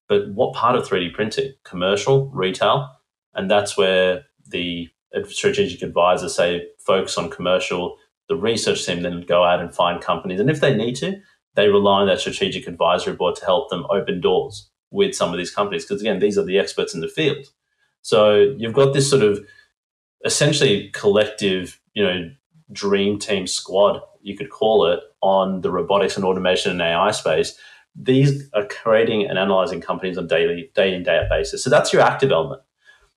But 0.07 0.29
what 0.29 0.53
part 0.53 0.75
of 0.75 0.87
3D 0.87 1.13
printing? 1.13 1.53
Commercial, 1.63 2.29
retail? 2.29 2.91
And 3.33 3.49
that's 3.49 3.77
where 3.77 4.25
the 4.47 4.89
strategic 5.29 5.81
advisors 5.81 6.35
say 6.35 6.67
focus 6.79 7.17
on 7.17 7.29
commercial. 7.29 7.97
The 8.29 8.35
research 8.35 8.85
team 8.85 9.01
then 9.01 9.21
go 9.21 9.43
out 9.43 9.59
and 9.59 9.73
find 9.73 10.01
companies. 10.01 10.39
And 10.39 10.49
if 10.49 10.61
they 10.61 10.75
need 10.75 10.95
to, 10.97 11.19
they 11.55 11.67
rely 11.69 12.01
on 12.01 12.07
that 12.07 12.19
strategic 12.19 12.67
advisory 12.67 13.15
board 13.15 13.35
to 13.37 13.45
help 13.45 13.69
them 13.69 13.85
open 13.89 14.21
doors 14.21 14.69
with 14.91 15.15
some 15.15 15.31
of 15.31 15.37
these 15.37 15.51
companies. 15.51 15.85
Because 15.85 16.01
again, 16.01 16.19
these 16.19 16.37
are 16.37 16.45
the 16.45 16.59
experts 16.59 16.93
in 16.93 17.01
the 17.01 17.07
field. 17.07 17.47
So 18.01 18.55
you've 18.57 18.73
got 18.73 18.93
this 18.93 19.09
sort 19.09 19.23
of 19.23 19.45
essentially 20.25 20.89
collective, 20.93 21.79
you 21.93 22.03
know, 22.03 22.31
dream 22.71 23.19
team 23.19 23.47
squad, 23.47 24.01
you 24.21 24.37
could 24.37 24.49
call 24.49 24.85
it, 24.87 24.99
on 25.21 25.61
the 25.61 25.71
robotics 25.71 26.15
and 26.15 26.25
automation 26.25 26.71
and 26.71 26.81
AI 26.81 27.11
space. 27.11 27.57
These 27.95 28.49
are 28.53 28.65
creating 28.67 29.27
and 29.27 29.39
analyzing 29.39 29.81
companies 29.81 30.17
on 30.17 30.27
daily, 30.27 30.71
day 30.75 30.93
in, 30.93 31.03
day 31.03 31.17
out 31.17 31.29
basis. 31.29 31.63
So 31.63 31.69
that's 31.69 31.91
your 31.91 32.01
active 32.01 32.31
element. 32.31 32.61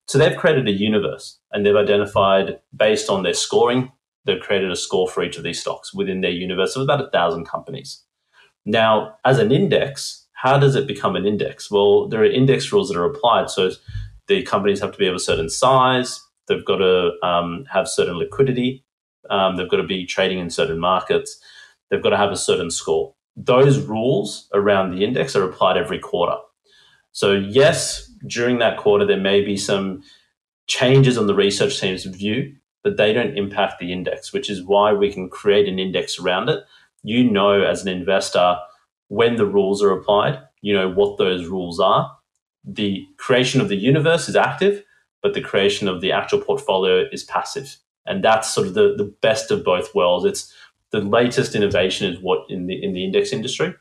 So 0.07 0.19
they've 0.19 0.37
created 0.37 0.67
a 0.67 0.73
universe 0.73 1.39
and 1.53 1.65
they've 1.65 1.77
identified 1.77 2.59
based 2.75 3.09
on 3.09 3.23
their 3.23 3.35
scoring, 3.35 3.93
they've 4.25 4.41
created 4.41 4.71
a 4.71 4.77
score 4.77 5.09
for 5.09 5.23
each 5.23 5.37
of 5.37 5.45
these 5.45 5.61
stocks 5.61 5.95
within 5.95 6.21
their 6.21 6.31
universe 6.31 6.75
of 6.75 6.83
about 6.83 7.05
a 7.05 7.11
thousand 7.11 7.45
companies. 7.45 8.03
Now, 8.65 9.17
as 9.25 9.39
an 9.39 9.53
index, 9.53 10.27
how 10.43 10.59
does 10.59 10.75
it 10.75 10.87
become 10.87 11.17
an 11.17 11.27
index? 11.27 11.71
Well, 11.71 12.09
there 12.09 12.23
are 12.23 12.25
index 12.25 12.73
rules 12.73 12.89
that 12.89 12.99
are 12.99 13.05
applied. 13.05 13.51
So 13.51 13.71
the 14.27 14.43
companies 14.43 14.81
have 14.81 14.93
to 14.93 14.99
be 14.99 15.07
of 15.07 15.15
a 15.15 15.19
certain 15.19 15.51
size, 15.51 16.21
they've 16.49 16.65
got 16.65 16.77
to 16.77 17.13
um, 17.23 17.67
have 17.71 17.89
certain 17.89 18.17
liquidity, 18.17 18.85
um, 19.29 19.57
they've 19.57 19.69
got 19.69 19.77
to 19.77 19.87
be 19.87 20.07
trading 20.07 20.39
in 20.39 20.49
certain 20.49 20.79
markets. 20.79 21.39
They've 21.91 22.03
got 22.03 22.11
to 22.11 22.17
have 22.17 22.33
a 22.33 22.37
certain 22.37 22.71
score. 22.71 23.15
Those 23.37 23.81
rules 23.81 24.49
around 24.55 24.93
the 24.93 25.05
index 25.05 25.37
are 25.37 25.45
applied 25.45 25.77
every 25.77 25.99
quarter. 25.99 26.37
So, 27.13 27.33
yes, 27.33 28.11
during 28.27 28.59
that 28.59 28.79
quarter, 28.79 29.05
there 29.05 29.21
may 29.21 29.45
be 29.45 29.57
some 29.57 30.03
changes 30.69 31.19
on 31.19 31.27
the 31.27 31.35
research 31.35 31.81
team's 31.81 32.05
view, 32.05 32.55
but 32.85 32.97
they 32.97 33.13
don't 33.13 33.37
impact 33.37 33.81
the 33.81 33.93
index, 33.93 34.33
which 34.33 34.49
is 34.49 34.65
why 34.65 34.93
we 34.93 35.13
can 35.13 35.29
create 35.29 35.69
an 35.69 35.79
index 35.79 36.19
around 36.19 36.49
it. 36.49 36.65
You 37.03 37.29
know, 37.29 37.63
as 37.63 37.83
an 37.83 37.89
investor, 37.89 38.57
when 39.11 39.37
the 39.37 39.47
rules 39.47 39.83
are 39.83 39.93
applied, 39.93 40.41
you 40.63 40.75
know 40.75 40.91
what 40.91 41.19
those 41.19 41.47
rules 41.47 41.79
are. 41.79 42.11
The 42.65 43.07
creation 43.17 43.61
of 43.61 43.69
the 43.69 43.77
universe 43.77 44.29
is 44.29 44.37
active, 44.37 44.83
but 45.23 45.35
the 45.35 45.41
creation 45.41 45.89
of 45.89 46.01
the 46.01 46.13
actual 46.13 46.41
portfolio 46.41 47.05
is 47.13 47.25
passive 47.25 47.77
and 48.07 48.25
that's 48.25 48.53
sort 48.53 48.67
of 48.67 48.75
the, 48.75 48.95
the 48.97 49.13
best 49.23 49.51
of 49.51 49.65
both 49.65 49.95
worlds. 49.95 50.25
It's 50.25 50.53
the 50.91 51.01
latest 51.01 51.55
innovation 51.55 52.13
is 52.13 52.21
what 52.21 52.41
in 52.51 52.67
the 52.67 52.83
in 52.83 52.93
the 52.93 53.05
index 53.05 53.33
industry, 53.33 53.75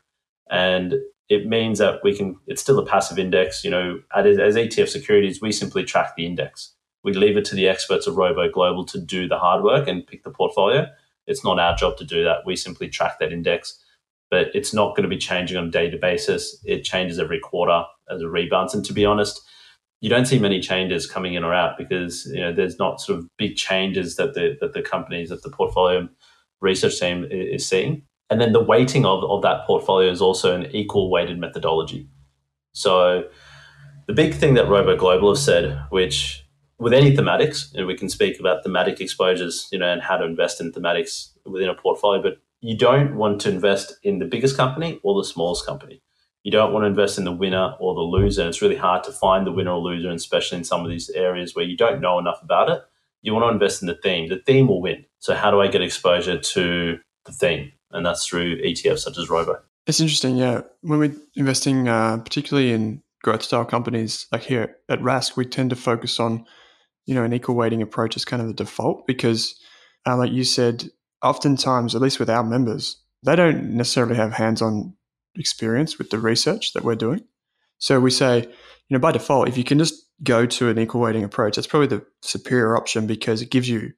and 0.50 0.94
it 1.28 1.46
means 1.46 1.78
that 1.78 2.00
we 2.04 2.16
can. 2.16 2.36
It's 2.46 2.62
still 2.62 2.78
a 2.78 2.86
passive 2.86 3.18
index. 3.18 3.64
You 3.64 3.70
know, 3.70 4.00
as, 4.14 4.38
as 4.38 4.56
ETF 4.56 4.88
securities, 4.88 5.40
we 5.40 5.52
simply 5.52 5.84
track 5.84 6.14
the 6.16 6.26
index. 6.26 6.74
We 7.02 7.14
leave 7.14 7.36
it 7.36 7.44
to 7.46 7.54
the 7.54 7.68
experts 7.68 8.06
of 8.06 8.16
Robo 8.16 8.50
Global 8.50 8.84
to 8.86 9.00
do 9.00 9.26
the 9.26 9.38
hard 9.38 9.64
work 9.64 9.88
and 9.88 10.06
pick 10.06 10.22
the 10.22 10.30
portfolio. 10.30 10.86
It's 11.26 11.44
not 11.44 11.58
our 11.58 11.74
job 11.74 11.96
to 11.96 12.04
do 12.04 12.22
that. 12.24 12.38
We 12.44 12.56
simply 12.56 12.88
track 12.88 13.18
that 13.18 13.32
index. 13.32 13.82
But 14.30 14.48
it's 14.54 14.72
not 14.72 14.96
going 14.96 15.02
to 15.02 15.08
be 15.08 15.18
changing 15.18 15.56
on 15.56 15.66
a 15.66 15.70
daily 15.70 15.98
basis. 15.98 16.60
It 16.64 16.84
changes 16.84 17.18
every 17.18 17.40
quarter 17.40 17.82
as 18.10 18.22
it 18.22 18.26
rebounds. 18.26 18.74
And 18.74 18.84
to 18.84 18.92
be 18.92 19.04
honest, 19.04 19.40
you 20.00 20.08
don't 20.08 20.26
see 20.26 20.38
many 20.38 20.60
changes 20.60 21.06
coming 21.06 21.34
in 21.34 21.44
or 21.44 21.52
out 21.52 21.76
because 21.76 22.26
you 22.26 22.40
know 22.40 22.52
there's 22.52 22.78
not 22.78 23.00
sort 23.00 23.18
of 23.18 23.28
big 23.36 23.56
changes 23.56 24.16
that 24.16 24.34
the 24.34 24.56
that 24.60 24.72
the 24.72 24.82
companies 24.82 25.28
that 25.28 25.42
the 25.42 25.50
portfolio 25.50 26.08
research 26.60 26.98
team 26.98 27.26
is 27.30 27.66
seeing. 27.66 28.02
And 28.30 28.40
then 28.40 28.52
the 28.52 28.62
weighting 28.62 29.04
of, 29.04 29.24
of 29.24 29.42
that 29.42 29.66
portfolio 29.66 30.10
is 30.10 30.22
also 30.22 30.54
an 30.54 30.66
equal 30.74 31.10
weighted 31.10 31.38
methodology. 31.38 32.08
So 32.72 33.24
the 34.06 34.12
big 34.12 34.34
thing 34.34 34.54
that 34.54 34.68
Robo 34.68 34.96
Global 34.96 35.30
has 35.30 35.44
said, 35.44 35.84
which 35.90 36.46
with 36.78 36.92
any 36.92 37.14
thematics, 37.14 37.74
and 37.74 37.86
we 37.86 37.96
can 37.96 38.08
speak 38.08 38.38
about 38.38 38.62
thematic 38.62 39.00
exposures, 39.00 39.68
you 39.72 39.78
know, 39.78 39.92
and 39.92 40.00
how 40.00 40.16
to 40.16 40.24
invest 40.24 40.60
in 40.60 40.72
thematics 40.72 41.30
within 41.44 41.68
a 41.68 41.74
portfolio, 41.74 42.22
but 42.22 42.38
you 42.60 42.76
don't 42.76 43.16
want 43.16 43.40
to 43.42 43.50
invest 43.50 43.94
in 44.02 44.18
the 44.18 44.24
biggest 44.24 44.56
company 44.56 45.00
or 45.02 45.20
the 45.20 45.26
smallest 45.26 45.66
company. 45.66 46.02
You 46.42 46.50
don't 46.50 46.72
want 46.72 46.84
to 46.84 46.88
invest 46.88 47.18
in 47.18 47.24
the 47.24 47.32
winner 47.32 47.74
or 47.80 47.94
the 47.94 48.00
loser. 48.00 48.48
It's 48.48 48.62
really 48.62 48.76
hard 48.76 49.04
to 49.04 49.12
find 49.12 49.46
the 49.46 49.52
winner 49.52 49.72
or 49.72 49.78
loser, 49.78 50.10
especially 50.10 50.58
in 50.58 50.64
some 50.64 50.84
of 50.84 50.90
these 50.90 51.10
areas 51.10 51.54
where 51.54 51.64
you 51.64 51.76
don't 51.76 52.00
know 52.00 52.18
enough 52.18 52.40
about 52.42 52.70
it. 52.70 52.82
You 53.22 53.34
want 53.34 53.44
to 53.44 53.52
invest 53.52 53.82
in 53.82 53.88
the 53.88 53.98
theme. 54.02 54.28
The 54.28 54.42
theme 54.46 54.68
will 54.68 54.80
win. 54.80 55.04
So 55.18 55.34
how 55.34 55.50
do 55.50 55.60
I 55.60 55.68
get 55.68 55.82
exposure 55.82 56.38
to 56.38 56.98
the 57.26 57.32
theme? 57.32 57.72
And 57.90 58.06
that's 58.06 58.26
through 58.26 58.62
ETFs 58.62 59.00
such 59.00 59.18
as 59.18 59.28
Robo. 59.28 59.60
It's 59.86 60.00
interesting, 60.00 60.36
yeah. 60.36 60.62
When 60.80 60.98
we're 60.98 61.16
investing, 61.34 61.88
uh, 61.88 62.18
particularly 62.18 62.72
in 62.72 63.02
growth 63.22 63.42
style 63.42 63.64
companies, 63.64 64.26
like 64.32 64.42
here 64.42 64.76
at 64.88 65.00
Rask, 65.00 65.36
we 65.36 65.44
tend 65.44 65.70
to 65.70 65.76
focus 65.76 66.20
on, 66.20 66.46
you 67.04 67.14
know, 67.14 67.24
an 67.24 67.34
equal 67.34 67.54
weighting 67.54 67.82
approach 67.82 68.16
as 68.16 68.24
kind 68.24 68.40
of 68.40 68.48
the 68.48 68.54
default 68.54 69.06
because, 69.06 69.58
uh, 70.06 70.16
like 70.16 70.32
you 70.32 70.44
said, 70.44 70.88
oftentimes, 71.22 71.94
at 71.94 72.02
least 72.02 72.18
with 72.18 72.30
our 72.30 72.44
members, 72.44 72.96
they 73.22 73.36
don't 73.36 73.74
necessarily 73.74 74.16
have 74.16 74.32
hands-on 74.32 74.94
experience 75.36 75.98
with 75.98 76.10
the 76.10 76.18
research 76.18 76.72
that 76.72 76.84
we're 76.84 76.94
doing. 76.94 77.24
So 77.78 78.00
we 78.00 78.10
say, 78.10 78.40
you 78.40 78.96
know, 78.96 78.98
by 78.98 79.12
default, 79.12 79.48
if 79.48 79.56
you 79.56 79.64
can 79.64 79.78
just 79.78 79.94
go 80.22 80.46
to 80.46 80.68
an 80.68 80.78
equal 80.78 81.00
weighting 81.00 81.24
approach, 81.24 81.56
that's 81.56 81.66
probably 81.66 81.88
the 81.88 82.04
superior 82.22 82.76
option 82.76 83.06
because 83.06 83.40
it 83.42 83.50
gives 83.50 83.68
you, 83.68 83.92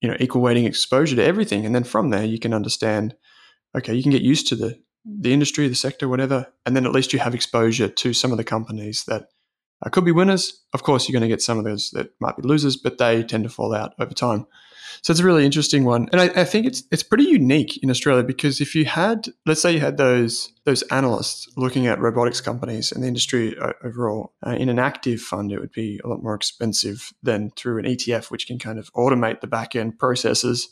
you 0.00 0.08
know, 0.08 0.16
equal 0.20 0.42
weighting 0.42 0.64
exposure 0.64 1.16
to 1.16 1.24
everything, 1.24 1.66
and 1.66 1.74
then 1.74 1.84
from 1.84 2.10
there 2.10 2.24
you 2.24 2.38
can 2.38 2.54
understand. 2.54 3.14
Okay, 3.76 3.94
you 3.94 4.02
can 4.02 4.12
get 4.12 4.22
used 4.22 4.48
to 4.48 4.56
the 4.56 4.80
the 5.04 5.32
industry, 5.32 5.66
the 5.68 5.74
sector, 5.74 6.08
whatever, 6.08 6.46
and 6.66 6.76
then 6.76 6.84
at 6.84 6.92
least 6.92 7.12
you 7.12 7.18
have 7.18 7.34
exposure 7.34 7.88
to 7.88 8.12
some 8.12 8.32
of 8.32 8.38
the 8.38 8.44
companies 8.44 9.04
that 9.04 9.28
uh, 9.84 9.88
could 9.90 10.04
be 10.04 10.12
winners. 10.12 10.62
Of 10.74 10.82
course, 10.82 11.08
you're 11.08 11.18
going 11.18 11.28
to 11.28 11.34
get 11.34 11.42
some 11.42 11.58
of 11.58 11.64
those 11.64 11.90
that 11.92 12.10
might 12.20 12.36
be 12.36 12.42
losers, 12.42 12.76
but 12.76 12.98
they 12.98 13.22
tend 13.22 13.44
to 13.44 13.50
fall 13.50 13.74
out 13.74 13.94
over 13.98 14.12
time. 14.12 14.46
So 15.02 15.12
it's 15.12 15.20
a 15.20 15.24
really 15.24 15.46
interesting 15.46 15.84
one, 15.84 16.08
and 16.12 16.20
I, 16.20 16.24
I, 16.42 16.44
think 16.44 16.66
it's 16.66 16.82
it's 16.90 17.02
pretty 17.02 17.24
unique 17.24 17.82
in 17.82 17.90
Australia 17.90 18.22
because 18.22 18.60
if 18.60 18.74
you 18.74 18.84
had, 18.84 19.28
let's 19.46 19.62
say, 19.62 19.72
you 19.72 19.80
had 19.80 19.96
those 19.96 20.52
those 20.64 20.82
analysts 20.84 21.48
looking 21.56 21.86
at 21.86 21.98
robotics 22.00 22.42
companies 22.42 22.92
and 22.92 23.02
the 23.02 23.08
industry 23.08 23.56
overall 23.82 24.34
uh, 24.46 24.50
in 24.50 24.68
an 24.68 24.78
active 24.78 25.20
fund, 25.20 25.52
it 25.52 25.58
would 25.58 25.72
be 25.72 26.00
a 26.04 26.08
lot 26.08 26.22
more 26.22 26.34
expensive 26.34 27.12
than 27.22 27.50
through 27.52 27.78
an 27.78 27.86
ETF, 27.86 28.30
which 28.30 28.46
can 28.46 28.58
kind 28.58 28.78
of 28.78 28.92
automate 28.92 29.40
the 29.40 29.46
back 29.46 29.74
end 29.74 29.98
processes 29.98 30.68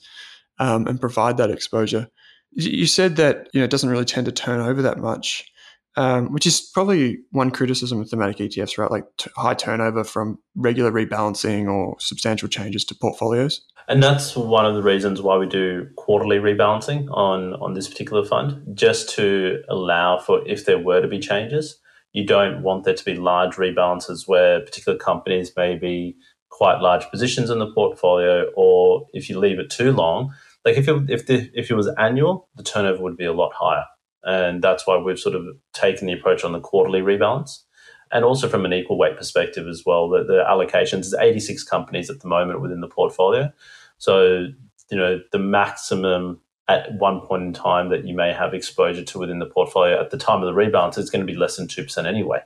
um, 0.58 0.86
and 0.86 1.00
provide 1.00 1.38
that 1.38 1.50
exposure. 1.50 2.08
You 2.52 2.86
said 2.86 3.16
that 3.16 3.48
you 3.54 3.60
know 3.60 3.64
it 3.64 3.70
doesn't 3.70 3.90
really 3.90 4.04
tend 4.04 4.26
to 4.26 4.32
turn 4.32 4.60
over 4.60 4.82
that 4.82 4.98
much. 4.98 5.50
Um, 5.96 6.32
which 6.32 6.46
is 6.46 6.60
probably 6.60 7.18
one 7.32 7.50
criticism 7.50 8.00
of 8.00 8.08
thematic 8.08 8.36
ETFs, 8.36 8.78
right? 8.78 8.88
Like 8.88 9.06
t- 9.16 9.30
high 9.36 9.54
turnover 9.54 10.04
from 10.04 10.38
regular 10.54 10.92
rebalancing 10.92 11.68
or 11.68 11.96
substantial 11.98 12.46
changes 12.48 12.84
to 12.84 12.94
portfolios. 12.94 13.62
And 13.88 14.02
that's 14.02 14.36
one 14.36 14.66
of 14.66 14.74
the 14.74 14.82
reasons 14.82 15.22
why 15.22 15.38
we 15.38 15.46
do 15.46 15.88
quarterly 15.96 16.36
rebalancing 16.36 17.08
on, 17.10 17.54
on 17.54 17.72
this 17.72 17.88
particular 17.88 18.22
fund, 18.22 18.76
just 18.76 19.08
to 19.16 19.62
allow 19.70 20.18
for 20.18 20.46
if 20.46 20.66
there 20.66 20.78
were 20.78 21.00
to 21.00 21.08
be 21.08 21.18
changes. 21.18 21.80
You 22.12 22.26
don't 22.26 22.62
want 22.62 22.84
there 22.84 22.94
to 22.94 23.04
be 23.04 23.14
large 23.14 23.54
rebalances 23.54 24.28
where 24.28 24.60
particular 24.60 24.98
companies 24.98 25.52
may 25.56 25.76
be 25.76 26.16
quite 26.50 26.80
large 26.80 27.10
positions 27.10 27.48
in 27.48 27.60
the 27.60 27.72
portfolio, 27.72 28.50
or 28.56 29.06
if 29.14 29.30
you 29.30 29.38
leave 29.38 29.58
it 29.58 29.70
too 29.70 29.92
long, 29.92 30.34
like 30.66 30.76
if 30.76 30.86
it, 30.86 31.08
if 31.08 31.26
the, 31.26 31.50
if 31.54 31.70
it 31.70 31.74
was 31.74 31.88
annual, 31.96 32.48
the 32.56 32.62
turnover 32.62 33.02
would 33.02 33.16
be 33.16 33.24
a 33.24 33.32
lot 33.32 33.52
higher, 33.54 33.84
and 34.22 34.60
that's 34.60 34.86
why 34.86 34.98
we've 34.98 35.18
sort 35.18 35.34
of 35.34 35.46
taken 35.72 36.06
the 36.06 36.12
approach 36.12 36.44
on 36.44 36.52
the 36.52 36.60
quarterly 36.60 37.00
rebalance 37.00 37.62
and 38.10 38.24
also 38.24 38.48
from 38.48 38.64
an 38.64 38.72
equal 38.72 38.98
weight 38.98 39.16
perspective 39.16 39.66
as 39.66 39.82
well. 39.84 40.08
The, 40.08 40.24
the 40.24 40.44
allocations 40.48 41.00
is 41.00 41.14
86 41.14 41.62
companies 41.64 42.10
at 42.10 42.20
the 42.20 42.28
moment 42.28 42.60
within 42.60 42.80
the 42.80 42.88
portfolio. 42.88 43.52
So, 43.98 44.46
you 44.90 44.96
know, 44.96 45.20
the 45.32 45.38
maximum 45.38 46.40
at 46.68 46.92
one 46.94 47.20
point 47.20 47.42
in 47.42 47.52
time 47.52 47.88
that 47.88 48.06
you 48.06 48.14
may 48.14 48.32
have 48.32 48.54
exposure 48.54 49.04
to 49.04 49.18
within 49.18 49.38
the 49.38 49.46
portfolio 49.46 50.00
at 50.00 50.10
the 50.10 50.18
time 50.18 50.42
of 50.42 50.46
the 50.46 50.60
rebalance 50.60 50.98
is 50.98 51.10
going 51.10 51.26
to 51.26 51.30
be 51.30 51.38
less 51.38 51.56
than 51.56 51.66
2% 51.66 52.06
anyway. 52.06 52.40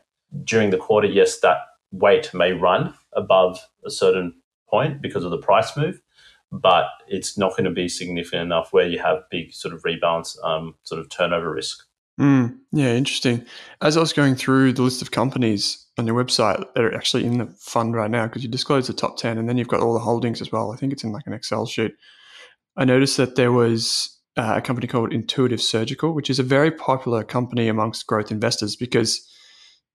During 0.44 0.70
the 0.70 0.78
quarter, 0.78 1.08
yes, 1.08 1.40
that 1.40 1.58
weight 1.90 2.32
may 2.32 2.52
run 2.52 2.94
above 3.12 3.60
a 3.84 3.90
certain 3.90 4.34
point 4.68 5.02
because 5.02 5.24
of 5.24 5.30
the 5.30 5.38
price 5.38 5.76
move, 5.76 6.00
but 6.50 6.86
it's 7.08 7.36
not 7.36 7.50
going 7.50 7.64
to 7.64 7.70
be 7.70 7.88
significant 7.88 8.42
enough 8.42 8.72
where 8.72 8.86
you 8.86 8.98
have 8.98 9.28
big 9.30 9.52
sort 9.52 9.74
of 9.74 9.82
rebalance, 9.82 10.36
um, 10.44 10.74
sort 10.84 11.00
of 11.00 11.08
turnover 11.10 11.52
risk. 11.52 11.84
Mm, 12.22 12.58
yeah, 12.70 12.94
interesting. 12.94 13.44
As 13.80 13.96
I 13.96 14.00
was 14.00 14.12
going 14.12 14.36
through 14.36 14.74
the 14.74 14.82
list 14.82 15.02
of 15.02 15.10
companies 15.10 15.84
on 15.98 16.06
your 16.06 16.22
website 16.22 16.64
that 16.74 16.84
are 16.84 16.94
actually 16.94 17.24
in 17.24 17.38
the 17.38 17.46
fund 17.58 17.96
right 17.96 18.10
now, 18.10 18.26
because 18.26 18.44
you 18.44 18.48
disclose 18.48 18.86
the 18.86 18.92
top 18.92 19.16
10 19.16 19.38
and 19.38 19.48
then 19.48 19.58
you've 19.58 19.66
got 19.66 19.80
all 19.80 19.92
the 19.92 19.98
holdings 19.98 20.40
as 20.40 20.52
well. 20.52 20.70
I 20.70 20.76
think 20.76 20.92
it's 20.92 21.02
in 21.02 21.10
like 21.10 21.26
an 21.26 21.32
Excel 21.32 21.66
sheet. 21.66 21.94
I 22.76 22.84
noticed 22.84 23.16
that 23.16 23.34
there 23.34 23.50
was 23.50 24.20
uh, 24.36 24.54
a 24.56 24.62
company 24.62 24.86
called 24.86 25.12
Intuitive 25.12 25.60
Surgical, 25.60 26.14
which 26.14 26.30
is 26.30 26.38
a 26.38 26.44
very 26.44 26.70
popular 26.70 27.24
company 27.24 27.66
amongst 27.66 28.06
growth 28.06 28.30
investors 28.30 28.76
because 28.76 29.28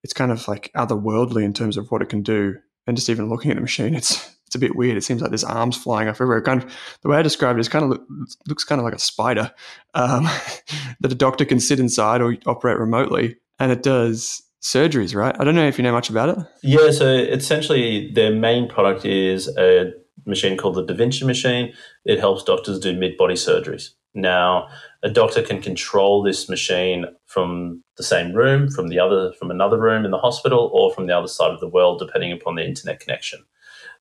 it's 0.04 0.14
kind 0.14 0.32
of 0.32 0.46
like 0.50 0.70
otherworldly 0.76 1.44
in 1.44 1.54
terms 1.54 1.78
of 1.78 1.90
what 1.92 2.02
it 2.02 2.10
can 2.10 2.24
do. 2.24 2.58
And 2.86 2.98
just 2.98 3.10
even 3.10 3.30
looking 3.30 3.52
at 3.52 3.56
the 3.56 3.62
machine, 3.62 3.96
it's 3.96 4.37
it's 4.48 4.56
a 4.56 4.60
bit 4.60 4.76
weird. 4.76 4.98
It 4.98 5.04
seems 5.04 5.22
like 5.22 5.30
there's 5.30 5.44
arms 5.44 5.78
flying 5.78 6.08
off 6.08 6.16
everywhere. 6.16 6.42
Kind 6.42 6.64
of 6.64 6.74
the 7.02 7.10
way 7.10 7.18
I 7.18 7.22
described 7.22 7.60
it 7.60 7.62
is 7.62 7.70
kind 7.70 7.84
of 7.84 7.92
look, 7.92 8.08
looks 8.48 8.64
kind 8.64 8.80
of 8.80 8.86
like 8.86 8.96
a 8.96 9.00
spider 9.00 9.52
um, 9.94 10.24
that 11.02 11.12
a 11.12 11.16
doctor 11.16 11.46
can 11.46 11.60
sit 11.60 11.80
inside 11.80 12.22
or 12.22 12.36
operate 12.46 12.80
remotely, 12.80 13.38
and 13.60 13.72
it 13.72 13.84
does 13.84 14.42
surgeries. 14.62 15.14
Right? 15.14 15.36
I 15.38 15.44
don't 15.44 15.56
know 15.56 15.68
if 15.68 15.78
you 15.78 15.84
know 15.84 15.92
much 15.92 16.10
about 16.10 16.30
it. 16.30 16.46
Yeah. 16.64 16.92
So 16.92 17.08
essentially, 17.14 18.12
their 18.14 18.34
main 18.34 18.70
product 18.70 19.06
is 19.06 19.50
a 19.58 19.92
machine 20.26 20.58
called 20.58 20.76
the 20.76 20.86
Da 20.86 20.94
Vinci 20.94 21.26
machine. 21.26 21.74
It 22.06 22.20
helps 22.20 22.44
doctors 22.44 22.80
do 22.80 22.94
mid-body 22.94 23.36
surgeries. 23.36 23.90
Now, 24.14 24.70
a 25.04 25.10
doctor 25.10 25.44
can 25.44 25.62
control 25.62 26.24
this 26.24 26.50
machine 26.50 27.06
from 27.26 27.84
the 27.98 28.04
same 28.04 28.34
room, 28.34 28.70
from 28.70 28.88
the 28.88 28.98
other, 28.98 29.32
from 29.34 29.52
another 29.52 29.80
room 29.80 30.06
in 30.06 30.12
the 30.12 30.18
hospital, 30.18 30.72
or 30.74 30.94
from 30.94 31.06
the 31.06 31.16
other 31.16 31.28
side 31.28 31.52
of 31.52 31.60
the 31.60 31.68
world, 31.68 32.00
depending 32.00 32.32
upon 32.32 32.56
the 32.56 32.66
internet 32.66 33.00
connection. 33.00 33.44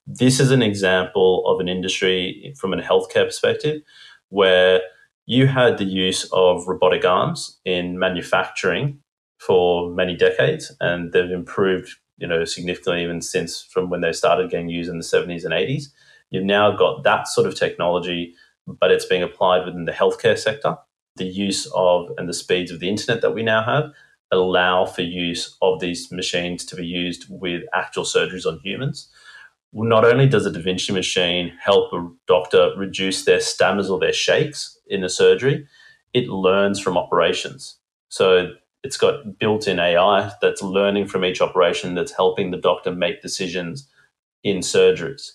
This 0.07 0.38
is 0.38 0.53
an 0.53 0.62
example 0.62 1.42
of 1.49 1.59
an 1.59 1.69
industry 1.69 2.55
from 2.57 2.73
a 2.73 2.77
healthcare 2.77 3.27
perspective 3.27 3.83
where 4.29 4.81
you 5.27 5.49
had 5.49 5.79
the 5.79 5.85
use 5.85 6.31
of 6.33 6.69
robotic 6.69 7.05
arms 7.05 7.59
in 7.64 7.99
manufacturing 7.99 9.01
for 9.38 9.90
many 9.90 10.16
decades, 10.16 10.71
and 10.81 11.12
they've 11.12 11.31
improved, 11.31 11.90
you 12.19 12.27
know, 12.29 12.45
significantly 12.45 13.03
even 13.03 13.21
since 13.21 13.61
from 13.61 13.90
when 13.90 14.01
they 14.01 14.12
started 14.12 14.51
getting 14.51 14.69
used 14.69 14.88
in 14.88 14.99
the 14.99 15.05
70s 15.05 15.45
and 15.45 15.53
80s. 15.53 15.87
You've 16.31 16.45
now 16.45 16.77
got 16.77 17.03
that 17.03 17.27
sort 17.27 17.49
of 17.49 17.57
technology, 17.57 18.35
but 18.66 18.92
it's 18.92 19.07
being 19.07 19.25
applied 19.25 19.66
within 19.66 19.87
the 19.87 19.92
healthcare 19.92 20.38
sector. 20.38 20.77
The 21.16 21.25
use 21.25 21.66
of 21.75 22.11
and 22.16 22.29
the 22.29 22.35
speeds 22.35 22.71
of 22.71 22.79
the 22.79 22.88
internet 22.88 23.23
that 23.23 23.35
we 23.35 23.42
now 23.42 23.64
have 23.64 23.90
allow 24.31 24.87
for 24.87 25.03
use 25.03 25.57
of 25.62 25.81
these 25.81 26.12
machines 26.12 26.64
to 26.66 26.77
be 26.77 26.87
used 26.87 27.27
with 27.29 27.62
actual 27.75 28.05
surgeries 28.05 28.47
on 28.47 28.61
humans 28.62 29.09
not 29.85 30.05
only 30.05 30.29
does 30.29 30.47
a 30.47 30.53
Da 30.53 30.61
Vinci 30.61 30.93
machine 30.93 31.53
help 31.61 31.93
a 31.93 32.09
doctor 32.27 32.73
reduce 32.77 33.25
their 33.25 33.41
stammers 33.41 33.91
or 33.91 33.99
their 33.99 34.12
shakes 34.12 34.79
in 34.87 35.05
a 35.05 35.09
surgery, 35.09 35.67
it 36.15 36.29
learns 36.29 36.81
from 36.81 36.97
operations. 36.97 37.77
So 38.09 38.53
it's 38.83 38.97
got 38.97 39.39
built 39.39 39.69
in 39.69 39.79
AI 39.79 40.33
that's 40.41 40.62
learning 40.62 41.09
from 41.09 41.25
each 41.25 41.41
operation 41.41 41.95
that's 41.95 42.12
helping 42.12 42.51
the 42.51 42.57
doctor 42.57 42.91
make 42.91 43.21
decisions 43.21 43.89
in 44.43 44.59
surgeries. 44.59 45.33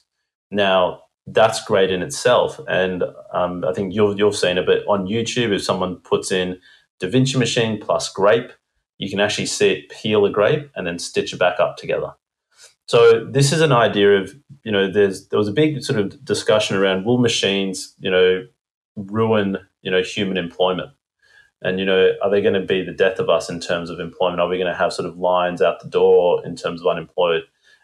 Now, 0.49 1.01
that's 1.27 1.63
great 1.63 1.91
in 1.91 2.01
itself. 2.01 2.59
And 2.67 3.03
um, 3.33 3.63
I 3.65 3.73
think 3.73 3.93
you've, 3.93 4.17
you've 4.17 4.35
seen 4.35 4.57
it, 4.57 4.65
but 4.65 4.79
on 4.87 5.05
YouTube, 5.05 5.53
if 5.53 5.63
someone 5.63 5.97
puts 5.97 6.31
in 6.31 6.59
Da 6.99 7.09
Vinci 7.09 7.37
machine 7.37 7.79
plus 7.79 8.11
grape, 8.11 8.51
you 8.97 9.09
can 9.09 9.19
actually 9.19 9.47
see 9.47 9.71
it 9.71 9.89
peel 9.89 10.25
a 10.25 10.31
grape 10.31 10.69
and 10.75 10.87
then 10.87 10.97
stitch 10.97 11.33
it 11.33 11.39
back 11.39 11.59
up 11.59 11.77
together. 11.77 12.13
So 12.91 13.23
this 13.23 13.53
is 13.53 13.61
an 13.61 13.71
idea 13.71 14.19
of 14.19 14.35
you 14.65 14.71
know 14.73 14.91
there's 14.91 15.29
there 15.29 15.39
was 15.39 15.47
a 15.47 15.53
big 15.53 15.81
sort 15.81 15.97
of 15.97 16.25
discussion 16.25 16.75
around 16.75 17.05
will 17.05 17.19
machines 17.19 17.95
you 17.99 18.11
know 18.11 18.45
ruin 18.97 19.59
you 19.81 19.89
know 19.89 20.01
human 20.01 20.35
employment 20.35 20.91
and 21.61 21.79
you 21.79 21.85
know 21.85 22.09
are 22.21 22.29
they 22.29 22.41
going 22.41 22.59
to 22.61 22.65
be 22.73 22.83
the 22.83 22.91
death 22.91 23.17
of 23.17 23.29
us 23.29 23.49
in 23.49 23.61
terms 23.61 23.89
of 23.89 24.01
employment 24.01 24.41
are 24.41 24.49
we 24.49 24.57
going 24.57 24.69
to 24.69 24.77
have 24.77 24.91
sort 24.91 25.07
of 25.07 25.17
lines 25.17 25.61
out 25.61 25.79
the 25.79 25.87
door 25.87 26.45
in 26.45 26.57
terms 26.57 26.81
of 26.81 26.87
unemployed 26.87 27.43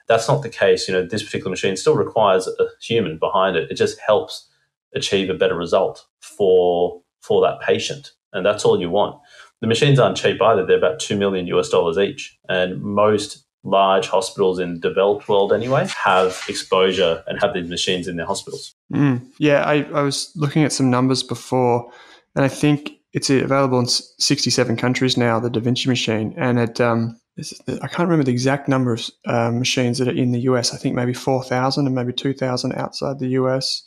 that's 0.10 0.28
not 0.28 0.42
the 0.42 0.50
case 0.50 0.90
you 0.90 0.94
know 0.94 1.06
this 1.06 1.24
particular 1.24 1.52
machine 1.52 1.78
still 1.78 1.96
requires 1.96 2.46
a 2.46 2.68
human 2.82 3.18
behind 3.18 3.56
it 3.56 3.72
it 3.72 3.76
just 3.76 3.98
helps 4.02 4.50
achieve 4.94 5.30
a 5.30 5.34
better 5.34 5.56
result 5.56 6.06
for 6.20 7.02
for 7.22 7.42
that 7.42 7.62
patient 7.62 8.12
and 8.34 8.46
that's 8.46 8.66
all 8.66 8.80
you 8.80 8.90
want. 8.90 9.20
The 9.62 9.68
machines 9.68 10.00
aren't 10.00 10.18
cheap 10.18 10.42
either. 10.42 10.66
They're 10.66 10.78
about 10.78 11.00
2 11.00 11.18
million 11.18 11.48
US 11.48 11.70
dollars 11.70 11.98
each. 11.98 12.38
And 12.48 12.82
most 12.82 13.47
large 13.64 14.08
hospitals 14.08 14.60
in 14.60 14.76
the 14.76 14.80
developed 14.80 15.28
world 15.28 15.52
anyway 15.52 15.88
have 16.04 16.42
exposure 16.48 17.24
and 17.28 17.40
have 17.42 17.54
these 17.54 17.70
machines 17.70 18.08
in 18.08 18.16
their 18.16 18.26
hospitals. 18.26 18.74
Mm, 18.94 19.28
yeah, 19.40 19.64
I, 19.64 19.84
I 19.94 20.02
was 20.02 20.32
looking 20.36 20.64
at 20.64 20.72
some 20.72 20.90
numbers 20.90 21.24
before, 21.24 21.92
and 22.36 22.46
I 22.46 22.48
think 22.48 22.92
it's 23.14 23.30
available 23.30 23.80
in 23.80 23.88
67 23.88 24.78
countries 24.78 25.18
now, 25.18 25.40
the 25.40 25.50
Da 25.50 25.60
Vinci 25.60 25.90
machine. 25.90 26.34
And 26.38 26.60
it, 26.60 26.80
um, 26.80 27.20
I 27.68 27.88
can't 27.88 28.08
remember 28.08 28.24
the 28.24 28.32
exact 28.32 28.68
number 28.68 28.94
of 28.94 29.10
uh, 29.26 29.52
machines 29.52 29.98
that 29.98 30.08
are 30.08 30.16
in 30.16 30.32
the 30.32 30.42
US. 30.42 30.74
I 30.74 30.78
think 30.78 30.96
maybe 30.96 31.14
4,000 31.14 31.86
and 31.86 31.96
maybe 31.96 32.14
2,000 32.14 32.74
outside 32.74 33.20
the 33.20 33.30
US. 33.30 33.84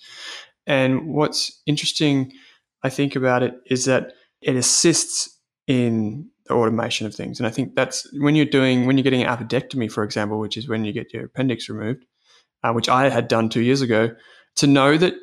And 0.67 1.15
what's 1.15 1.61
interesting, 1.67 2.33
I 2.83 2.91
think, 2.91 3.17
about 3.17 3.43
it 3.43 3.55
is 3.67 3.85
that 3.87 4.13
it 4.41 4.57
assists 4.57 5.39
in 5.67 6.29
the 6.51 6.57
automation 6.57 7.07
of 7.07 7.15
things. 7.15 7.39
And 7.39 7.47
I 7.47 7.51
think 7.51 7.75
that's 7.75 8.07
when 8.19 8.35
you're 8.35 8.45
doing, 8.45 8.87
when 8.87 8.99
you're 8.99 9.05
getting 9.05 9.23
an 9.23 9.29
appendectomy, 9.29 9.91
for 9.91 10.05
example, 10.05 10.39
which 10.39 10.57
is 10.57 10.69
when 10.69 10.85
you 10.85 10.93
get 10.93 11.13
your 11.13 11.25
appendix 11.25 11.69
removed, 11.69 12.05
uh, 12.63 12.73
which 12.73 12.89
I 12.89 13.09
had 13.09 13.29
done 13.29 13.49
two 13.49 13.63
years 13.63 13.81
ago, 13.81 14.15
to 14.57 14.67
know 14.67 14.97
that 14.97 15.15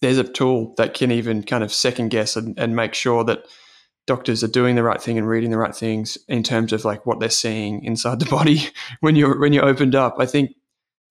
there's 0.00 0.18
a 0.18 0.24
tool 0.24 0.74
that 0.76 0.94
can 0.94 1.10
even 1.10 1.42
kind 1.42 1.64
of 1.64 1.72
second 1.72 2.10
guess 2.10 2.36
and, 2.36 2.58
and 2.58 2.76
make 2.76 2.94
sure 2.94 3.24
that 3.24 3.44
doctors 4.06 4.42
are 4.42 4.48
doing 4.48 4.76
the 4.76 4.82
right 4.82 5.02
thing 5.02 5.18
and 5.18 5.28
reading 5.28 5.50
the 5.50 5.58
right 5.58 5.74
things 5.74 6.16
in 6.28 6.42
terms 6.42 6.72
of 6.72 6.84
like 6.84 7.04
what 7.04 7.20
they're 7.20 7.28
seeing 7.28 7.84
inside 7.84 8.20
the 8.20 8.26
body 8.30 8.68
when 9.00 9.16
you're 9.16 9.38
when 9.38 9.52
you're 9.52 9.66
opened 9.66 9.94
up. 9.96 10.16
I 10.18 10.26
think 10.26 10.54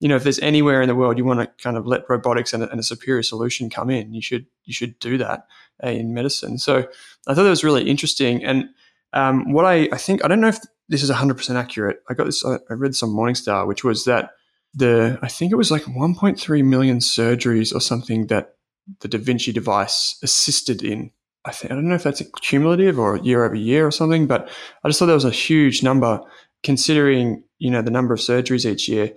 you 0.00 0.08
know 0.08 0.16
if 0.16 0.22
there's 0.22 0.40
anywhere 0.40 0.80
in 0.80 0.88
the 0.88 0.94
world 0.94 1.18
you 1.18 1.24
want 1.24 1.40
to 1.40 1.62
kind 1.62 1.76
of 1.76 1.86
let 1.86 2.08
robotics 2.08 2.54
and 2.54 2.62
a, 2.62 2.70
and 2.70 2.80
a 2.80 2.82
superior 2.82 3.22
solution 3.22 3.68
come 3.68 3.90
in, 3.90 4.14
you 4.14 4.22
should 4.22 4.46
you 4.64 4.72
should 4.72 4.98
do 4.98 5.18
that 5.18 5.46
uh, 5.84 5.90
in 5.90 6.14
medicine. 6.14 6.58
So 6.58 6.88
I 7.28 7.34
thought 7.34 7.42
that 7.42 7.50
was 7.50 7.62
really 7.62 7.88
interesting. 7.88 8.42
And 8.42 8.70
um, 9.12 9.52
what 9.52 9.64
I, 9.64 9.88
I 9.92 9.96
think 9.96 10.24
I 10.24 10.28
don't 10.28 10.40
know 10.40 10.48
if 10.48 10.58
this 10.88 11.02
is 11.02 11.10
100 11.10 11.36
percent 11.36 11.58
accurate. 11.58 12.02
I 12.08 12.14
got 12.14 12.24
this. 12.24 12.44
I 12.44 12.58
read 12.70 12.94
some 12.94 13.10
Morningstar, 13.10 13.66
which 13.66 13.84
was 13.84 14.04
that 14.04 14.30
the 14.74 15.18
I 15.22 15.28
think 15.28 15.52
it 15.52 15.56
was 15.56 15.70
like 15.70 15.82
1.3 15.82 16.64
million 16.64 16.98
surgeries 16.98 17.74
or 17.74 17.80
something 17.80 18.26
that 18.26 18.54
the 19.00 19.08
Da 19.08 19.18
Vinci 19.18 19.52
device 19.52 20.18
assisted 20.22 20.82
in. 20.82 21.10
I 21.44 21.52
think 21.52 21.72
I 21.72 21.74
don't 21.74 21.88
know 21.88 21.94
if 21.94 22.02
that's 22.02 22.22
cumulative 22.40 22.98
or 22.98 23.16
year 23.18 23.44
over 23.44 23.54
year 23.54 23.86
or 23.86 23.90
something, 23.90 24.26
but 24.26 24.50
I 24.84 24.88
just 24.88 24.98
thought 24.98 25.06
that 25.06 25.14
was 25.14 25.24
a 25.24 25.30
huge 25.30 25.82
number 25.82 26.20
considering 26.62 27.42
you 27.58 27.70
know 27.70 27.82
the 27.82 27.90
number 27.90 28.12
of 28.12 28.20
surgeries 28.20 28.70
each 28.70 28.88
year. 28.88 29.12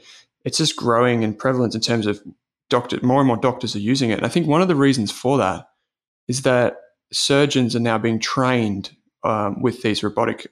It's 0.46 0.58
just 0.58 0.76
growing 0.76 1.24
in 1.24 1.36
prevalence 1.36 1.76
in 1.76 1.82
terms 1.82 2.08
of 2.08 2.22
doctor. 2.70 3.00
More 3.02 3.20
and 3.20 3.28
more 3.28 3.38
doctors 3.38 3.76
are 3.76 3.80
using 3.80 4.10
it, 4.10 4.18
and 4.18 4.26
I 4.26 4.30
think 4.30 4.48
one 4.48 4.62
of 4.62 4.68
the 4.68 4.76
reasons 4.76 5.12
for 5.12 5.38
that 5.38 5.68
is 6.28 6.44
that 6.44 6.78
surgeons 7.12 7.76
are 7.76 7.82
now 7.82 7.98
being 7.98 8.20
trained 8.20 8.96
um, 9.24 9.62
with 9.62 9.82
these 9.82 10.04
robotic 10.04 10.48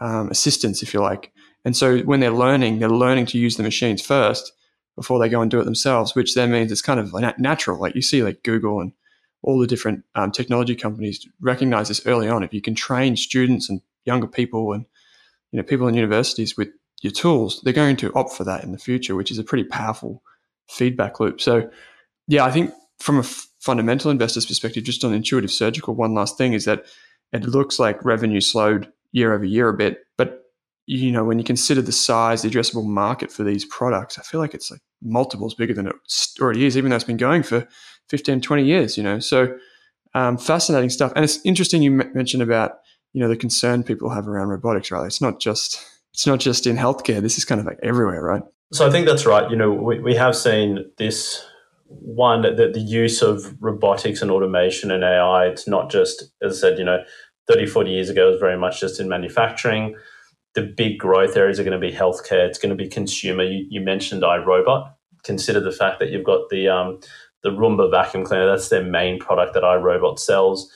um, 0.00 0.30
assistants, 0.30 0.82
if 0.82 0.94
you 0.94 1.00
like. 1.00 1.32
And 1.64 1.76
so 1.76 1.98
when 2.00 2.20
they're 2.20 2.30
learning, 2.30 2.78
they're 2.78 2.88
learning 2.88 3.26
to 3.26 3.38
use 3.38 3.56
the 3.56 3.62
machines 3.62 4.02
first 4.02 4.52
before 4.96 5.18
they 5.18 5.28
go 5.28 5.40
and 5.40 5.50
do 5.50 5.60
it 5.60 5.64
themselves, 5.64 6.14
which 6.14 6.34
then 6.34 6.50
means 6.50 6.72
it's 6.72 6.82
kind 6.82 7.00
of 7.00 7.14
natural. 7.38 7.80
Like 7.80 7.94
you 7.94 8.02
see, 8.02 8.22
like 8.22 8.42
Google 8.42 8.80
and 8.80 8.92
all 9.42 9.58
the 9.58 9.66
different 9.66 10.04
um, 10.14 10.30
technology 10.30 10.74
companies 10.74 11.26
recognize 11.40 11.88
this 11.88 12.06
early 12.06 12.28
on. 12.28 12.42
If 12.42 12.52
you 12.52 12.60
can 12.60 12.74
train 12.74 13.16
students 13.16 13.68
and 13.68 13.80
younger 14.04 14.26
people 14.26 14.72
and 14.72 14.84
you 15.50 15.56
know 15.56 15.62
people 15.62 15.88
in 15.88 15.94
universities 15.94 16.56
with 16.56 16.68
your 17.02 17.12
tools, 17.12 17.60
they're 17.62 17.72
going 17.72 17.96
to 17.96 18.12
opt 18.14 18.32
for 18.32 18.44
that 18.44 18.64
in 18.64 18.72
the 18.72 18.78
future, 18.78 19.14
which 19.14 19.30
is 19.30 19.38
a 19.38 19.44
pretty 19.44 19.64
powerful 19.64 20.22
feedback 20.68 21.20
loop. 21.20 21.40
So, 21.40 21.68
yeah, 22.28 22.44
I 22.44 22.50
think 22.50 22.72
from 23.00 23.16
a 23.16 23.20
f- 23.20 23.48
fundamental 23.58 24.10
investor's 24.10 24.46
perspective, 24.46 24.84
just 24.84 25.04
on 25.04 25.12
intuitive 25.12 25.50
surgical, 25.50 25.94
one 25.94 26.14
last 26.14 26.38
thing 26.38 26.52
is 26.52 26.64
that 26.64 26.84
it 27.32 27.44
looks 27.44 27.78
like 27.78 28.04
revenue 28.04 28.40
slowed 28.40 28.92
year 29.12 29.32
over 29.34 29.44
year 29.44 29.68
a 29.68 29.76
bit, 29.76 29.98
but 30.16 30.42
you 30.86 31.12
know, 31.12 31.24
when 31.24 31.38
you 31.38 31.44
consider 31.44 31.80
the 31.80 31.92
size, 31.92 32.42
the 32.42 32.50
addressable 32.50 32.84
market 32.84 33.30
for 33.30 33.44
these 33.44 33.64
products, 33.64 34.18
I 34.18 34.22
feel 34.22 34.40
like 34.40 34.52
it's 34.52 34.70
like 34.70 34.80
multiples 35.00 35.54
bigger 35.54 35.74
than 35.74 35.86
it 35.86 35.94
already 36.40 36.66
is, 36.66 36.76
even 36.76 36.90
though 36.90 36.96
it's 36.96 37.04
been 37.04 37.16
going 37.16 37.42
for 37.42 37.66
15, 38.08 38.40
20 38.40 38.64
years, 38.64 38.96
you 38.96 39.02
know. 39.02 39.20
So 39.20 39.56
um, 40.14 40.36
fascinating 40.36 40.90
stuff. 40.90 41.12
And 41.14 41.24
it's 41.24 41.40
interesting 41.44 41.82
you 41.82 41.90
mentioned 41.90 42.42
about, 42.42 42.78
you 43.12 43.20
know, 43.20 43.28
the 43.28 43.36
concern 43.36 43.84
people 43.84 44.10
have 44.10 44.26
around 44.26 44.48
robotics, 44.48 44.90
right? 44.90 45.06
It's 45.06 45.20
not 45.20 45.40
just 45.40 45.84
it's 46.12 46.26
not 46.26 46.40
just 46.40 46.66
in 46.66 46.76
healthcare. 46.76 47.20
This 47.20 47.38
is 47.38 47.44
kind 47.44 47.60
of 47.60 47.66
like 47.66 47.78
everywhere, 47.82 48.22
right? 48.22 48.42
So 48.72 48.86
I 48.86 48.90
think 48.90 49.06
that's 49.06 49.26
right. 49.26 49.50
You 49.50 49.56
know, 49.56 49.70
we, 49.70 50.00
we 50.00 50.14
have 50.14 50.36
seen 50.36 50.90
this 50.98 51.44
one 51.86 52.42
that 52.42 52.56
the 52.56 52.80
use 52.80 53.22
of 53.22 53.54
robotics 53.62 54.22
and 54.22 54.30
automation 54.30 54.90
and 54.90 55.04
AI, 55.04 55.46
it's 55.46 55.68
not 55.68 55.90
just, 55.90 56.24
as 56.42 56.58
I 56.58 56.68
said, 56.68 56.78
you 56.78 56.84
know, 56.84 57.02
30, 57.48 57.66
40 57.66 57.90
years 57.90 58.08
ago, 58.08 58.28
it 58.28 58.32
was 58.32 58.40
very 58.40 58.58
much 58.58 58.80
just 58.80 59.00
in 59.00 59.08
manufacturing 59.08 59.96
the 60.54 60.62
big 60.62 60.98
growth 60.98 61.36
areas 61.36 61.58
are 61.58 61.64
going 61.64 61.78
to 61.78 61.86
be 61.86 61.94
healthcare. 61.94 62.46
It's 62.46 62.58
going 62.58 62.76
to 62.76 62.82
be 62.82 62.88
consumer. 62.88 63.42
You, 63.42 63.66
you 63.70 63.80
mentioned 63.80 64.22
iRobot. 64.22 64.92
Consider 65.24 65.60
the 65.60 65.72
fact 65.72 65.98
that 66.00 66.10
you've 66.10 66.24
got 66.24 66.48
the 66.50 66.68
um, 66.68 67.00
the 67.42 67.50
Roomba 67.50 67.90
vacuum 67.90 68.24
cleaner. 68.24 68.46
That's 68.46 68.68
their 68.68 68.84
main 68.84 69.18
product 69.18 69.54
that 69.54 69.62
iRobot 69.62 70.18
sells. 70.18 70.70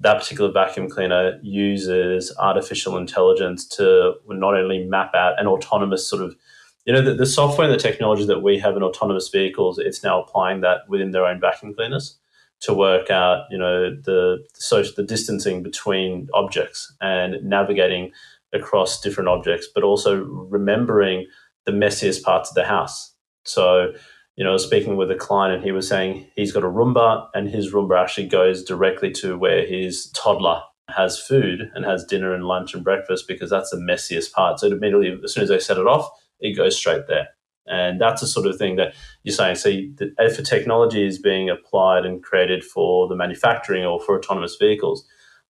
That 0.00 0.18
particular 0.18 0.50
vacuum 0.50 0.90
cleaner 0.90 1.38
uses 1.42 2.34
artificial 2.38 2.96
intelligence 2.96 3.66
to 3.68 4.14
not 4.28 4.54
only 4.54 4.84
map 4.84 5.14
out 5.14 5.40
an 5.40 5.46
autonomous 5.46 6.06
sort 6.08 6.22
of, 6.22 6.36
you 6.84 6.92
know, 6.92 7.00
the, 7.00 7.14
the 7.14 7.26
software 7.26 7.68
and 7.68 7.74
the 7.74 7.82
technology 7.82 8.26
that 8.26 8.40
we 8.40 8.58
have 8.58 8.76
in 8.76 8.82
autonomous 8.82 9.28
vehicles. 9.28 9.78
It's 9.78 10.02
now 10.02 10.20
applying 10.20 10.60
that 10.60 10.80
within 10.88 11.12
their 11.12 11.24
own 11.24 11.40
vacuum 11.40 11.74
cleaners 11.74 12.18
to 12.60 12.72
work 12.72 13.10
out, 13.10 13.44
you 13.50 13.58
know, 13.58 13.90
the 13.90 14.38
social 14.54 14.94
the 14.96 15.02
distancing 15.02 15.62
between 15.62 16.28
objects 16.34 16.92
and 17.00 17.42
navigating 17.42 18.10
across 18.52 19.00
different 19.00 19.28
objects, 19.28 19.68
but 19.74 19.84
also 19.84 20.24
remembering 20.24 21.26
the 21.66 21.72
messiest 21.72 22.22
parts 22.22 22.50
of 22.50 22.54
the 22.54 22.64
house. 22.64 23.14
So, 23.44 23.92
you 24.36 24.44
know, 24.44 24.56
speaking 24.56 24.96
with 24.96 25.10
a 25.10 25.16
client 25.16 25.54
and 25.54 25.64
he 25.64 25.72
was 25.72 25.88
saying 25.88 26.26
he's 26.36 26.52
got 26.52 26.64
a 26.64 26.68
Roomba 26.68 27.28
and 27.34 27.48
his 27.48 27.72
Roomba 27.72 28.00
actually 28.00 28.28
goes 28.28 28.64
directly 28.64 29.10
to 29.12 29.36
where 29.36 29.66
his 29.66 30.10
toddler 30.10 30.62
has 30.88 31.18
food 31.18 31.70
and 31.74 31.84
has 31.84 32.04
dinner 32.04 32.34
and 32.34 32.44
lunch 32.44 32.74
and 32.74 32.84
breakfast 32.84 33.26
because 33.26 33.50
that's 33.50 33.70
the 33.70 33.76
messiest 33.76 34.32
part. 34.32 34.60
So 34.60 34.68
immediately, 34.68 35.18
as 35.22 35.32
soon 35.32 35.42
as 35.42 35.48
they 35.48 35.58
set 35.58 35.78
it 35.78 35.86
off, 35.86 36.08
it 36.40 36.56
goes 36.56 36.76
straight 36.76 37.06
there. 37.08 37.28
And 37.66 38.00
that's 38.00 38.20
the 38.20 38.26
sort 38.26 38.46
of 38.46 38.56
thing 38.56 38.76
that 38.76 38.94
you're 39.22 39.34
saying. 39.34 39.56
See, 39.56 39.94
if 40.18 40.38
a 40.38 40.42
technology 40.42 41.06
is 41.06 41.18
being 41.18 41.48
applied 41.48 42.04
and 42.04 42.22
created 42.22 42.62
for 42.64 43.08
the 43.08 43.16
manufacturing 43.16 43.84
or 43.84 44.00
for 44.00 44.18
autonomous 44.18 44.56
vehicles, 44.56 45.06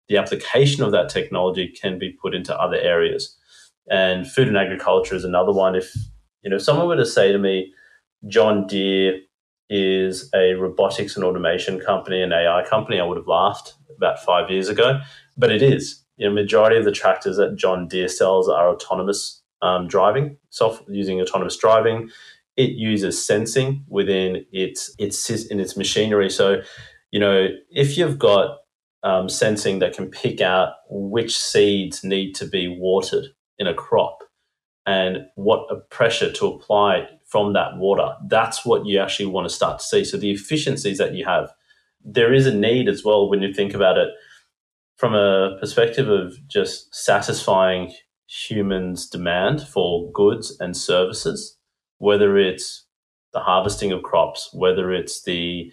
the 0.08 0.16
application 0.16 0.84
of 0.84 0.92
that 0.92 1.08
technology 1.08 1.68
can 1.68 1.98
be 1.98 2.10
put 2.10 2.34
into 2.34 2.56
other 2.56 2.76
areas. 2.76 3.36
And 3.90 4.30
food 4.30 4.48
and 4.48 4.56
agriculture 4.56 5.14
is 5.14 5.24
another 5.24 5.52
one. 5.52 5.74
If 5.74 5.92
you 6.42 6.50
know, 6.50 6.58
someone 6.58 6.88
were 6.88 6.96
to 6.96 7.06
say 7.06 7.32
to 7.32 7.38
me, 7.38 7.72
John 8.28 8.66
Deere 8.66 9.20
is 9.70 10.30
a 10.34 10.54
robotics 10.54 11.16
and 11.16 11.24
automation 11.24 11.80
company, 11.80 12.22
an 12.22 12.32
AI 12.32 12.64
company, 12.68 13.00
I 13.00 13.04
would 13.04 13.16
have 13.16 13.26
laughed 13.26 13.74
about 13.96 14.22
five 14.22 14.50
years 14.50 14.68
ago. 14.68 15.00
But 15.36 15.50
it 15.50 15.62
is. 15.62 16.02
You 16.16 16.28
know, 16.28 16.34
majority 16.34 16.76
of 16.76 16.84
the 16.84 16.92
tractors 16.92 17.36
that 17.38 17.56
John 17.56 17.88
Deere 17.88 18.08
sells 18.08 18.48
are 18.48 18.68
autonomous 18.68 19.42
um, 19.64 19.88
driving, 19.88 20.36
soft 20.50 20.84
using 20.88 21.20
autonomous 21.20 21.56
driving. 21.56 22.10
It 22.56 22.70
uses 22.70 23.24
sensing 23.24 23.84
within 23.88 24.44
its 24.52 24.94
its 24.98 25.28
in 25.46 25.58
its 25.58 25.76
machinery. 25.76 26.30
So, 26.30 26.60
you 27.10 27.18
know, 27.18 27.48
if 27.70 27.98
you've 27.98 28.18
got 28.18 28.58
um, 29.04 29.28
sensing 29.28 29.80
that 29.80 29.94
can 29.94 30.10
pick 30.10 30.40
out 30.40 30.74
which 30.88 31.36
seeds 31.38 32.02
need 32.02 32.34
to 32.36 32.46
be 32.46 32.68
watered 32.68 33.26
in 33.58 33.66
a 33.66 33.74
crop 33.74 34.24
and 34.86 35.26
what 35.36 35.66
a 35.70 35.76
pressure 35.76 36.32
to 36.32 36.46
apply 36.46 37.06
from 37.26 37.52
that 37.52 37.76
water. 37.76 38.14
That's 38.26 38.64
what 38.64 38.86
you 38.86 38.98
actually 38.98 39.26
want 39.26 39.46
to 39.48 39.54
start 39.54 39.78
to 39.78 39.84
see. 39.84 40.04
So 40.04 40.16
the 40.16 40.30
efficiencies 40.30 40.98
that 40.98 41.14
you 41.14 41.24
have, 41.24 41.50
there 42.02 42.32
is 42.32 42.46
a 42.46 42.54
need 42.54 42.88
as 42.88 43.04
well 43.04 43.28
when 43.28 43.42
you 43.42 43.52
think 43.52 43.74
about 43.74 43.98
it 43.98 44.08
from 44.96 45.14
a 45.14 45.56
perspective 45.60 46.08
of 46.08 46.36
just 46.48 46.94
satisfying 46.94 47.92
humans' 48.26 49.08
demand 49.08 49.62
for 49.62 50.10
goods 50.12 50.56
and 50.60 50.76
services, 50.76 51.58
whether 51.98 52.36
it's 52.38 52.86
the 53.32 53.40
harvesting 53.40 53.92
of 53.92 54.02
crops, 54.02 54.50
whether 54.52 54.92
it's 54.92 55.22
the 55.22 55.70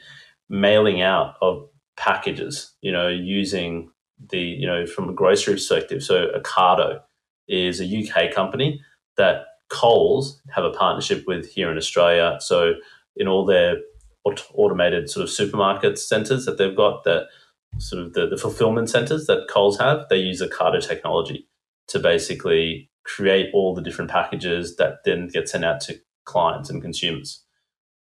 mailing 0.49 1.01
out 1.01 1.35
of 1.41 1.67
packages, 1.95 2.73
you 2.81 2.91
know, 2.91 3.07
using 3.07 3.89
the, 4.29 4.39
you 4.39 4.67
know, 4.67 4.85
from 4.85 5.09
a 5.09 5.13
grocery 5.13 5.53
perspective. 5.53 6.03
So 6.03 6.27
Ocado 6.37 7.01
is 7.47 7.79
a 7.79 7.85
UK 7.85 8.33
company 8.33 8.81
that 9.17 9.45
Coles 9.69 10.41
have 10.53 10.65
a 10.65 10.71
partnership 10.71 11.23
with 11.27 11.49
here 11.49 11.71
in 11.71 11.77
Australia. 11.77 12.37
So 12.41 12.73
in 13.15 13.27
all 13.27 13.45
their 13.45 13.77
automated 14.25 15.09
sort 15.09 15.23
of 15.23 15.29
supermarket 15.29 15.97
centers 15.97 16.45
that 16.45 16.57
they've 16.57 16.75
got 16.75 17.03
that 17.05 17.27
sort 17.77 18.03
of 18.03 18.13
the, 18.13 18.27
the 18.27 18.37
fulfillment 18.37 18.89
centers 18.89 19.27
that 19.27 19.47
Coles 19.49 19.79
have, 19.79 20.05
they 20.09 20.17
use 20.17 20.41
Ocado 20.41 20.85
technology 20.85 21.47
to 21.87 21.99
basically 21.99 22.89
create 23.03 23.49
all 23.53 23.73
the 23.73 23.81
different 23.81 24.11
packages 24.11 24.75
that 24.77 24.97
then 25.05 25.27
get 25.27 25.49
sent 25.49 25.65
out 25.65 25.81
to 25.81 25.99
clients 26.25 26.69
and 26.69 26.81
consumers 26.81 27.43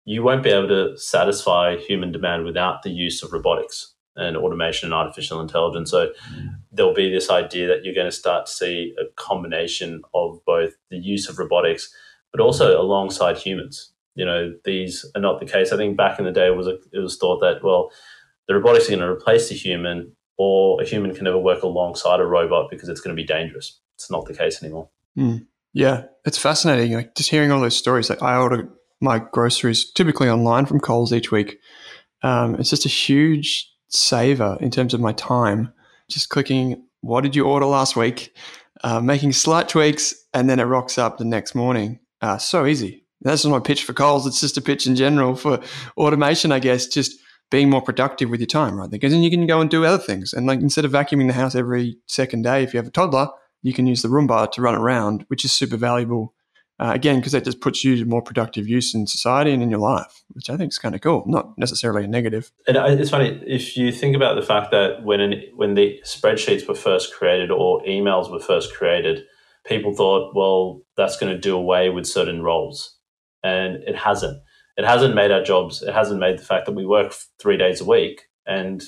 you 0.08 0.24
won't 0.24 0.42
be 0.42 0.50
able 0.50 0.70
to 0.70 0.98
satisfy 0.98 1.76
human 1.76 2.14
demand 2.14 2.46
without 2.46 2.82
the 2.82 2.90
use 2.90 3.22
of 3.22 3.34
robotics. 3.34 3.94
and 4.20 4.36
automation 4.36 4.88
and 4.88 4.96
artificial 4.96 5.40
intelligence. 5.40 5.92
So 5.92 6.08
mm. 6.08 6.50
there'll 6.72 6.92
be 6.92 7.12
this 7.12 7.30
idea 7.30 7.68
that 7.68 7.84
you're 7.84 7.94
going 7.94 8.08
to 8.08 8.12
start 8.12 8.48
to 8.48 8.52
see 8.52 8.96
a 9.00 9.04
combination 9.16 10.02
of 10.16 10.40
both 10.44 10.74
the 10.90 10.98
use 10.98 11.30
of 11.30 11.38
robotics, 11.38 11.94
but 12.32 12.42
also 12.42 12.76
mm. 12.76 12.80
alongside 12.80 13.38
humans. 13.38 13.94
You 14.16 14.26
know, 14.26 14.54
these 14.66 15.06
are 15.14 15.22
not 15.22 15.40
the 15.40 15.46
case. 15.46 15.72
I 15.72 15.78
think 15.78 15.98
back 15.98 16.18
in 16.18 16.26
the 16.26 16.32
day, 16.32 16.48
it 16.48 16.56
was 16.56 16.66
a, 16.66 16.78
it 16.92 17.00
was 17.00 17.18
thought 17.18 17.42
that 17.42 17.64
well, 17.64 17.92
the 18.48 18.56
robotics 18.56 18.88
are 18.88 18.96
going 18.96 19.02
to 19.02 19.08
replace 19.08 19.50
the 19.50 19.56
human, 19.56 20.16
or 20.38 20.82
a 20.82 20.86
human 20.86 21.14
can 21.14 21.24
never 21.24 21.38
work 21.38 21.64
alongside 21.64 22.20
a 22.20 22.26
robot 22.26 22.70
because 22.70 22.90
it's 22.90 23.02
going 23.02 23.16
to 23.16 23.22
be 23.22 23.26
dangerous. 23.26 23.80
It's 23.96 24.12
not 24.12 24.26
the 24.26 24.34
case 24.34 24.62
anymore. 24.62 24.90
Mm. 25.18 25.48
Yeah, 25.74 26.04
it's 26.26 26.38
fascinating. 26.38 26.94
Like 26.94 27.16
just 27.16 27.30
hearing 27.30 27.52
all 27.52 27.62
those 27.62 27.76
stories. 27.76 28.10
Like 28.10 28.22
I 28.22 28.38
order 28.38 28.70
my 29.02 29.20
groceries 29.20 29.92
typically 29.92 30.30
online 30.30 30.66
from 30.66 30.80
Coles 30.80 31.14
each 31.14 31.32
week. 31.32 31.60
Um, 32.24 32.56
it's 32.56 32.70
just 32.70 32.86
a 32.86 32.90
huge 32.90 33.72
saver 33.90 34.58
in 34.60 34.72
terms 34.72 34.94
of 34.94 35.02
my 35.02 35.14
time. 35.14 35.74
Just 36.10 36.30
clicking, 36.30 36.84
what 37.02 37.22
did 37.22 37.36
you 37.36 37.46
order 37.46 37.66
last 37.66 37.96
week? 37.96 38.36
Uh, 38.84 39.00
making 39.00 39.34
slight 39.34 39.68
tweaks, 39.68 40.14
and 40.34 40.50
then 40.50 40.60
it 40.60 40.64
rocks 40.64 40.98
up 40.98 41.18
the 41.18 41.26
next 41.26 41.56
morning. 41.56 42.00
Uh, 42.22 42.38
so 42.38 42.66
easy. 42.66 43.04
That's 43.22 43.44
not 43.44 43.52
my 43.52 43.60
pitch 43.60 43.84
for 43.84 43.94
Coles. 43.94 44.28
It's 44.28 44.40
just 44.40 44.58
a 44.58 44.62
pitch 44.62 44.86
in 44.86 44.96
general 44.96 45.36
for 45.36 45.60
automation, 45.98 46.52
I 46.52 46.60
guess. 46.60 46.86
Just 46.86 47.20
being 47.50 47.70
more 47.70 47.82
productive 47.82 48.30
with 48.30 48.40
your 48.40 48.48
time, 48.48 48.78
right? 48.78 48.90
Because 48.90 49.12
then 49.12 49.24
you 49.24 49.30
can 49.30 49.48
go 49.48 49.62
and 49.62 49.70
do 49.70 49.86
other 49.86 50.02
things. 50.02 50.34
And 50.34 50.46
like 50.46 50.60
instead 50.60 50.86
of 50.86 50.92
vacuuming 50.92 51.28
the 51.28 51.34
house 51.34 51.56
every 51.56 51.98
second 52.08 52.44
day, 52.44 52.64
if 52.64 52.74
you 52.74 52.78
have 52.78 52.88
a 52.88 52.92
toddler, 52.92 53.30
you 53.64 53.74
can 53.74 53.88
use 53.88 54.02
the 54.02 54.10
Roomba 54.10 54.52
to 54.52 54.62
run 54.62 54.76
around, 54.76 55.26
which 55.28 55.46
is 55.46 55.52
super 55.52 55.78
valuable. 55.78 56.34
Uh, 56.80 56.92
again, 56.94 57.16
because 57.16 57.32
that 57.32 57.44
just 57.44 57.60
puts 57.60 57.84
you 57.84 57.98
to 57.98 58.06
more 58.06 58.22
productive 58.22 58.68
use 58.68 58.94
in 58.94 59.08
society 59.08 59.52
and 59.52 59.64
in 59.64 59.72
your 59.72 59.80
life, 59.80 60.24
which 60.30 60.48
I 60.48 60.58
think 60.58 60.72
is 60.72 60.78
kind 60.78 60.94
of 60.94 61.02
cool. 61.02 61.24
Not 61.26 61.58
necessarily 61.58 62.04
a 62.04 62.08
negative. 62.08 62.52
And 62.68 62.78
it's 62.78 63.10
funny 63.10 63.42
if 63.48 63.76
you 63.76 63.92
think 63.92 64.16
about 64.16 64.36
the 64.36 64.44
fact 64.44 64.70
that 64.72 65.04
when 65.04 65.20
an, 65.20 65.42
when 65.56 65.74
the 65.74 66.00
spreadsheets 66.06 66.68
were 66.68 66.76
first 66.76 67.16
created 67.16 67.50
or 67.50 67.82
emails 67.84 68.32
were 68.32 68.40
first 68.40 68.76
created, 68.76 69.24
people 69.66 69.96
thought, 69.96 70.36
well, 70.36 70.82
that's 70.96 71.18
going 71.18 71.34
to 71.34 71.40
do 71.40 71.56
away 71.56 71.90
with 71.90 72.06
certain 72.06 72.44
roles, 72.44 72.96
and 73.44 73.78
it 73.78 73.96
hasn't. 73.96 74.40
It 74.78 74.86
hasn't 74.86 75.16
made 75.16 75.32
our 75.32 75.44
jobs. 75.44 75.82
It 75.82 75.94
hasn't 75.94 76.20
made 76.20 76.38
the 76.38 76.46
fact 76.46 76.68
that 76.68 76.76
we 76.76 76.86
work 76.86 77.14
three 77.40 77.58
days 77.58 77.82
a 77.82 77.86
week, 77.86 78.24
and 78.46 78.84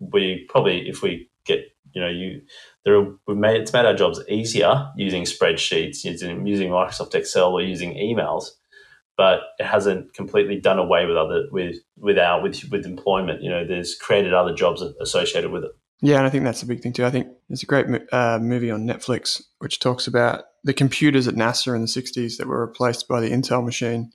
we 0.00 0.46
probably, 0.48 0.88
if 0.88 1.02
we 1.02 1.28
get, 1.44 1.60
you 1.92 2.00
know, 2.00 2.08
you 2.08 2.40
there 2.84 2.96
are, 2.96 3.14
we've 3.26 3.36
made 3.36 3.60
it's 3.60 3.72
made 3.72 3.84
our 3.84 3.94
jobs 3.94 4.20
easier 4.28 4.90
using 4.96 5.24
spreadsheets, 5.24 6.02
using 6.02 6.46
using 6.46 6.70
Microsoft 6.70 7.14
Excel 7.14 7.52
or 7.52 7.62
using 7.62 7.94
emails, 7.94 8.46
but 9.16 9.40
it 9.58 9.66
hasn't 9.66 10.14
completely 10.14 10.60
done 10.60 10.78
away 10.78 11.04
with 11.06 11.16
other 11.16 11.44
with 11.50 11.76
with 11.98 12.18
our 12.18 12.42
with 12.42 12.64
with 12.70 12.86
employment. 12.86 13.42
You 13.42 13.50
know, 13.50 13.66
there's 13.66 13.94
created 13.94 14.32
other 14.32 14.54
jobs 14.54 14.82
associated 14.82 15.50
with 15.50 15.64
it. 15.64 15.72
Yeah, 16.00 16.18
and 16.18 16.26
I 16.26 16.30
think 16.30 16.44
that's 16.44 16.62
a 16.62 16.66
big 16.66 16.80
thing 16.80 16.92
too. 16.92 17.04
I 17.04 17.10
think 17.10 17.28
there's 17.48 17.62
a 17.62 17.66
great 17.66 17.86
uh, 18.12 18.38
movie 18.40 18.70
on 18.70 18.86
Netflix 18.86 19.42
which 19.58 19.78
talks 19.78 20.06
about 20.06 20.44
the 20.64 20.74
computers 20.74 21.28
at 21.28 21.34
NASA 21.34 21.74
in 21.74 21.82
the 21.82 21.86
'60s 21.86 22.38
that 22.38 22.46
were 22.46 22.66
replaced 22.66 23.08
by 23.08 23.20
the 23.20 23.30
Intel 23.30 23.64
machine 23.64 24.10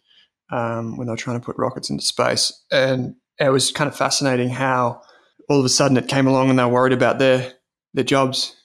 um, 0.51 0.97
when 0.97 1.07
they 1.07 1.11
were 1.11 1.17
trying 1.17 1.39
to 1.39 1.45
put 1.45 1.57
rockets 1.57 1.89
into 1.89 2.03
space, 2.03 2.51
and 2.71 3.15
it 3.39 3.49
was 3.49 3.71
kind 3.71 3.87
of 3.87 3.95
fascinating 3.95 4.49
how 4.49 5.01
all 5.49 5.59
of 5.59 5.65
a 5.65 5.69
sudden 5.69 5.97
it 5.97 6.07
came 6.07 6.27
along 6.27 6.49
and 6.49 6.59
they 6.59 6.63
were 6.63 6.69
worried 6.69 6.93
about 6.93 7.19
their 7.19 7.53
their 7.93 8.03
jobs 8.03 8.55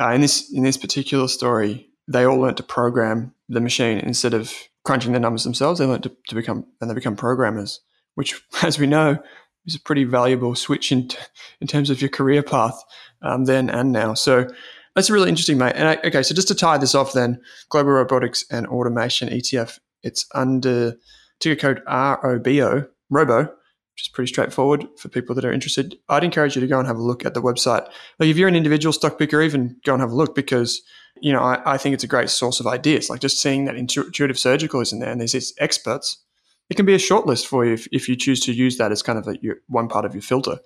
uh, 0.00 0.10
in 0.10 0.20
this 0.20 0.52
in 0.52 0.62
this 0.62 0.76
particular 0.76 1.28
story, 1.28 1.88
they 2.08 2.24
all 2.24 2.38
learned 2.38 2.56
to 2.56 2.62
program 2.62 3.34
the 3.48 3.60
machine 3.60 3.98
instead 3.98 4.34
of 4.34 4.52
crunching 4.84 5.12
the 5.12 5.20
numbers 5.20 5.44
themselves. 5.44 5.78
They 5.78 5.86
learned 5.86 6.02
to, 6.04 6.12
to 6.28 6.34
become 6.34 6.66
and 6.80 6.90
they 6.90 6.94
become 6.94 7.16
programmers, 7.16 7.80
which, 8.14 8.40
as 8.62 8.78
we 8.78 8.86
know, 8.86 9.18
is 9.66 9.74
a 9.74 9.80
pretty 9.80 10.04
valuable 10.04 10.54
switch 10.54 10.92
in 10.92 11.08
t- 11.08 11.18
in 11.60 11.66
terms 11.66 11.90
of 11.90 12.00
your 12.00 12.10
career 12.10 12.42
path 12.42 12.82
um, 13.22 13.44
then 13.44 13.70
and 13.70 13.92
now. 13.92 14.14
So 14.14 14.48
that's 14.94 15.10
really 15.10 15.28
interesting, 15.28 15.58
mate. 15.58 15.74
And 15.76 15.88
I, 15.88 15.96
okay, 16.04 16.22
so 16.22 16.34
just 16.34 16.48
to 16.48 16.54
tie 16.54 16.78
this 16.78 16.94
off, 16.94 17.12
then 17.12 17.40
Global 17.68 17.92
Robotics 17.92 18.44
and 18.50 18.66
Automation 18.66 19.28
ETF. 19.28 19.78
It's 20.02 20.26
under 20.34 20.96
ticker 21.40 21.74
code 21.74 21.82
ROBO, 21.86 22.86
Robo, 23.10 23.42
which 23.42 24.02
is 24.02 24.08
pretty 24.08 24.32
straightforward 24.32 24.86
for 24.98 25.08
people 25.08 25.34
that 25.34 25.44
are 25.44 25.52
interested. 25.52 25.96
I'd 26.08 26.24
encourage 26.24 26.56
you 26.56 26.60
to 26.60 26.66
go 26.66 26.78
and 26.78 26.86
have 26.88 26.96
a 26.96 27.02
look 27.02 27.24
at 27.24 27.34
the 27.34 27.42
website. 27.42 27.86
Like 28.18 28.28
if 28.28 28.36
you're 28.36 28.48
an 28.48 28.56
individual 28.56 28.92
stock 28.92 29.18
picker, 29.18 29.40
even 29.40 29.76
go 29.84 29.92
and 29.92 30.00
have 30.00 30.10
a 30.10 30.16
look 30.16 30.34
because 30.34 30.82
you 31.20 31.32
know 31.32 31.40
I, 31.40 31.74
I 31.74 31.78
think 31.78 31.94
it's 31.94 32.04
a 32.04 32.08
great 32.08 32.30
source 32.30 32.60
of 32.60 32.66
ideas. 32.66 33.08
Like 33.08 33.20
just 33.20 33.40
seeing 33.40 33.66
that 33.66 33.76
intuitive 33.76 34.38
surgical 34.38 34.80
is 34.80 34.92
in 34.92 34.98
there, 34.98 35.10
and 35.10 35.20
there's 35.20 35.32
these 35.32 35.54
experts. 35.58 36.18
It 36.70 36.76
can 36.76 36.86
be 36.86 36.94
a 36.94 36.98
short 36.98 37.26
list 37.26 37.46
for 37.46 37.64
you 37.64 37.74
if, 37.74 37.86
if 37.92 38.08
you 38.08 38.16
choose 38.16 38.40
to 38.40 38.52
use 38.52 38.78
that 38.78 38.90
as 38.90 39.02
kind 39.02 39.18
of 39.18 39.26
like 39.26 39.42
your, 39.42 39.56
one 39.68 39.86
part 39.86 40.06
of 40.06 40.14
your 40.14 40.22
filter. 40.22 40.58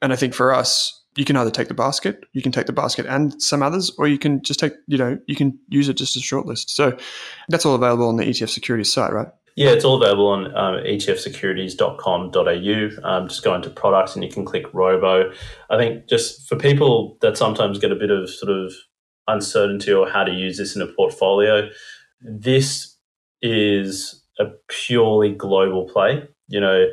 And 0.00 0.10
I 0.12 0.16
think 0.16 0.32
for 0.32 0.52
us, 0.52 1.02
you 1.14 1.24
can 1.24 1.36
either 1.36 1.50
take 1.50 1.68
the 1.68 1.74
basket, 1.74 2.24
you 2.32 2.40
can 2.40 2.52
take 2.52 2.66
the 2.66 2.72
basket 2.72 3.06
and 3.06 3.40
some 3.40 3.62
others, 3.62 3.92
or 3.98 4.08
you 4.08 4.18
can 4.18 4.42
just 4.42 4.58
take, 4.58 4.72
you 4.86 4.96
know, 4.96 5.18
you 5.26 5.36
can 5.36 5.58
use 5.68 5.88
it 5.88 5.98
just 5.98 6.16
as 6.16 6.22
a 6.22 6.24
short 6.24 6.46
list. 6.46 6.74
So 6.74 6.96
that's 7.48 7.66
all 7.66 7.74
available 7.74 8.08
on 8.08 8.16
the 8.16 8.24
ETF 8.24 8.48
Securities 8.48 8.92
site, 8.92 9.12
right? 9.12 9.28
Yeah, 9.54 9.70
it's 9.70 9.84
all 9.84 10.02
available 10.02 10.28
on 10.28 10.46
um, 10.56 10.82
etfsecurities.com.au. 10.82 13.08
Um, 13.08 13.28
just 13.28 13.44
go 13.44 13.54
into 13.54 13.68
products 13.68 14.14
and 14.14 14.24
you 14.24 14.30
can 14.30 14.46
click 14.46 14.64
Robo. 14.72 15.30
I 15.68 15.76
think 15.76 16.08
just 16.08 16.48
for 16.48 16.56
people 16.56 17.18
that 17.20 17.36
sometimes 17.36 17.78
get 17.78 17.92
a 17.92 17.96
bit 17.96 18.10
of 18.10 18.30
sort 18.30 18.50
of 18.50 18.72
uncertainty 19.28 19.92
or 19.92 20.08
how 20.08 20.24
to 20.24 20.32
use 20.32 20.56
this 20.56 20.74
in 20.74 20.82
a 20.82 20.86
portfolio, 20.86 21.68
this 22.20 22.96
is 23.42 24.24
a 24.38 24.46
purely 24.68 25.32
global 25.32 25.86
play. 25.86 26.26
You 26.48 26.60
know, 26.60 26.86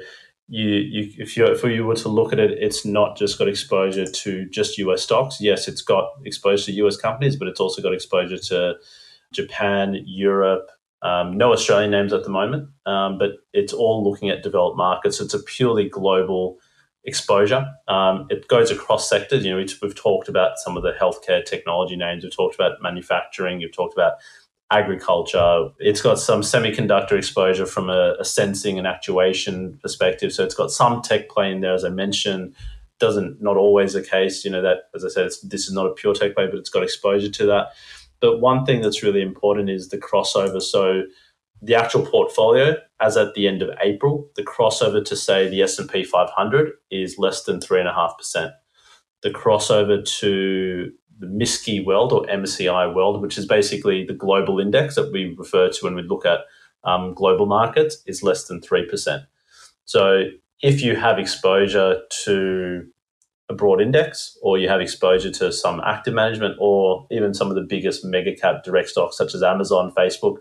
you, 0.50 0.70
you 0.70 1.14
if 1.18 1.38
you 1.38 1.46
if 1.46 1.64
you 1.64 1.86
were 1.86 1.96
to 1.96 2.10
look 2.10 2.34
at 2.34 2.40
it, 2.40 2.52
it's 2.60 2.86
not 2.86 3.16
just 3.16 3.38
got 3.38 3.48
exposure 3.48 4.06
to 4.06 4.50
just 4.50 4.78
US 4.80 5.04
stocks. 5.04 5.38
Yes, 5.40 5.68
it's 5.68 5.82
got 5.82 6.10
exposure 6.26 6.66
to 6.66 6.86
US 6.86 6.98
companies, 6.98 7.38
but 7.38 7.48
it's 7.48 7.60
also 7.60 7.82
got 7.82 7.94
exposure 7.94 8.38
to 8.38 8.76
Japan, 9.32 10.04
Europe, 10.06 10.70
um, 11.02 11.38
no 11.38 11.54
Australian 11.54 11.92
names 11.92 12.14
at 12.14 12.24
the 12.24 12.30
moment, 12.30 12.70
um, 12.86 13.18
but 13.18 13.32
it's 13.54 13.74
all 13.74 14.04
looking 14.04 14.30
at 14.30 14.44
developed 14.44 14.78
markets. 14.78 15.22
It's 15.22 15.34
a 15.34 15.40
purely 15.40 15.88
global 15.88 16.60
exposure. 17.06 17.66
Um, 17.88 18.28
it 18.30 18.48
goes 18.48 18.72
across 18.72 19.10
sectors. 19.10 19.46
You 19.46 19.52
know, 19.52 19.66
we've 19.82 19.96
talked 19.96 20.28
about 20.28 20.58
some 20.58 20.76
of 20.76 20.84
the 20.84 20.92
healthcare 20.92 21.44
technology 21.46 21.96
names. 21.96 22.24
We've 22.24 22.36
talked 22.36 22.56
about 22.56 22.82
manufacturing. 22.82 23.62
You've 23.62 23.76
talked 23.76 23.94
about 23.94 24.14
agriculture. 24.72 25.70
It's 25.80 26.02
got 26.02 26.20
some 26.20 26.42
semiconductor 26.42 27.14
exposure 27.14 27.66
from 27.66 27.90
a, 27.90 28.16
a 28.20 28.26
sensing 28.26 28.78
and 28.78 28.86
actuation 28.86 29.80
perspective. 29.82 30.32
So 30.34 30.44
it's 30.44 30.56
got 30.56 30.72
some 30.72 31.02
tech 31.02 31.30
play 31.30 31.52
in 31.52 31.62
there, 31.62 31.74
as 31.74 31.86
I 31.86 31.90
mentioned. 31.90 32.56
Doesn't 33.00 33.42
not 33.42 33.56
always 33.56 33.94
the 33.94 34.04
case. 34.04 34.44
You 34.44 34.52
know 34.52 34.62
that, 34.62 34.90
as 34.94 35.06
I 35.06 35.08
said, 35.08 35.32
this 35.44 35.68
is 35.68 35.74
not 35.74 35.86
a 35.86 35.94
pure 35.94 36.14
tech 36.14 36.36
play, 36.36 36.48
but 36.48 36.60
it's 36.60 36.70
got 36.70 36.84
exposure 36.84 37.30
to 37.30 37.46
that. 37.46 37.68
But 38.22 38.40
one 38.40 38.66
thing 38.66 38.82
that's 38.82 39.04
really 39.04 39.22
important 39.22 39.70
is 39.70 39.90
the 39.90 39.98
crossover. 39.98 40.62
So 40.62 41.04
the 41.62 41.76
actual 41.76 42.06
portfolio, 42.06 42.76
as 43.00 43.18
at 43.18 43.34
the 43.34 43.48
end 43.48 43.62
of 43.62 43.70
April, 43.82 44.30
the 44.36 44.44
crossover 44.44 45.04
to 45.06 45.16
say 45.16 45.48
the 45.48 45.62
S 45.62 45.80
and 45.80 45.90
P 45.90 46.04
500 46.04 46.72
is 46.92 47.18
less 47.18 47.44
than 47.44 47.60
three 47.60 47.80
and 47.80 47.90
a 47.90 47.94
half 47.94 48.18
percent. 48.18 48.54
The 49.24 49.30
crossover 49.30 50.04
to 50.20 50.92
the 51.20 51.28
MSCI 51.28 51.86
World 51.86 52.14
or 52.14 52.26
MSCI 52.26 52.96
World, 52.96 53.22
which 53.22 53.38
is 53.38 53.46
basically 53.46 54.06
the 54.06 54.14
global 54.14 54.60
index 54.60 54.96
that 54.96 55.12
we 55.12 55.36
refer 55.38 55.70
to 55.70 55.80
when 55.82 55.96
we 55.96 56.02
look 56.02 56.26
at 56.26 56.40
um, 56.86 57.14
global 57.14 57.46
markets, 57.46 58.02
is 58.06 58.24
less 58.24 58.48
than 58.48 58.62
three 58.62 58.86
percent. 58.86 59.24
So 59.84 60.30
if 60.62 60.82
you 60.82 60.96
have 60.96 61.20
exposure 61.20 62.02
to 62.26 62.88
a 63.50 63.54
broad 63.54 63.82
index 63.82 64.38
or 64.42 64.58
you 64.58 64.70
have 64.70 64.80
exposure 64.80 65.32
to 65.32 65.52
some 65.52 65.82
active 65.82 66.14
management 66.14 66.56
or 66.60 67.08
even 67.12 67.34
some 67.34 67.50
of 67.50 67.56
the 67.56 67.62
biggest 67.62 68.06
mega 68.06 68.36
cap 68.36 68.64
direct 68.64 68.90
stocks 68.90 69.18
such 69.18 69.34
as 69.34 69.42
Amazon, 69.42 69.92
Facebook, 69.98 70.38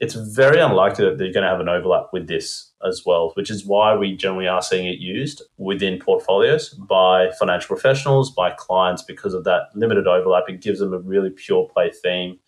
it's 0.00 0.14
very 0.14 0.60
unlikely 0.60 1.04
that 1.04 1.18
they're 1.18 1.32
going 1.32 1.44
to 1.44 1.48
have 1.48 1.60
an 1.60 1.68
overlap 1.68 2.06
with 2.12 2.26
this 2.26 2.72
as 2.84 3.02
well, 3.06 3.30
which 3.34 3.50
is 3.50 3.64
why 3.64 3.94
we 3.94 4.16
generally 4.16 4.48
are 4.48 4.60
seeing 4.60 4.86
it 4.86 4.98
used 4.98 5.42
within 5.56 6.00
portfolios 6.00 6.70
by 6.70 7.30
financial 7.38 7.68
professionals, 7.68 8.30
by 8.30 8.50
clients, 8.50 9.02
because 9.02 9.34
of 9.34 9.44
that 9.44 9.68
limited 9.74 10.08
overlap. 10.08 10.44
It 10.48 10.60
gives 10.60 10.80
them 10.80 10.92
a 10.92 10.98
really 10.98 11.30
pure 11.30 11.68
play 11.72 11.92
theme. 12.02 12.38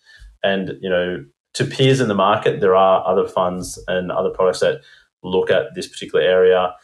And, 0.43 0.77
you 0.81 0.89
know, 0.89 1.25
to 1.53 1.65
peers 1.65 2.01
in 2.01 2.09
the 2.09 2.13
market, 2.13 2.59
there 2.59 2.75
are 2.75 3.07
other 3.07 3.27
funds 3.27 3.81
and 3.87 4.11
other 4.11 4.29
products 4.29 4.59
that 4.59 4.81
look 5.23 5.49
at 5.49 5.73
this 5.73 5.87
particular 5.87 6.23
area 6.23 6.75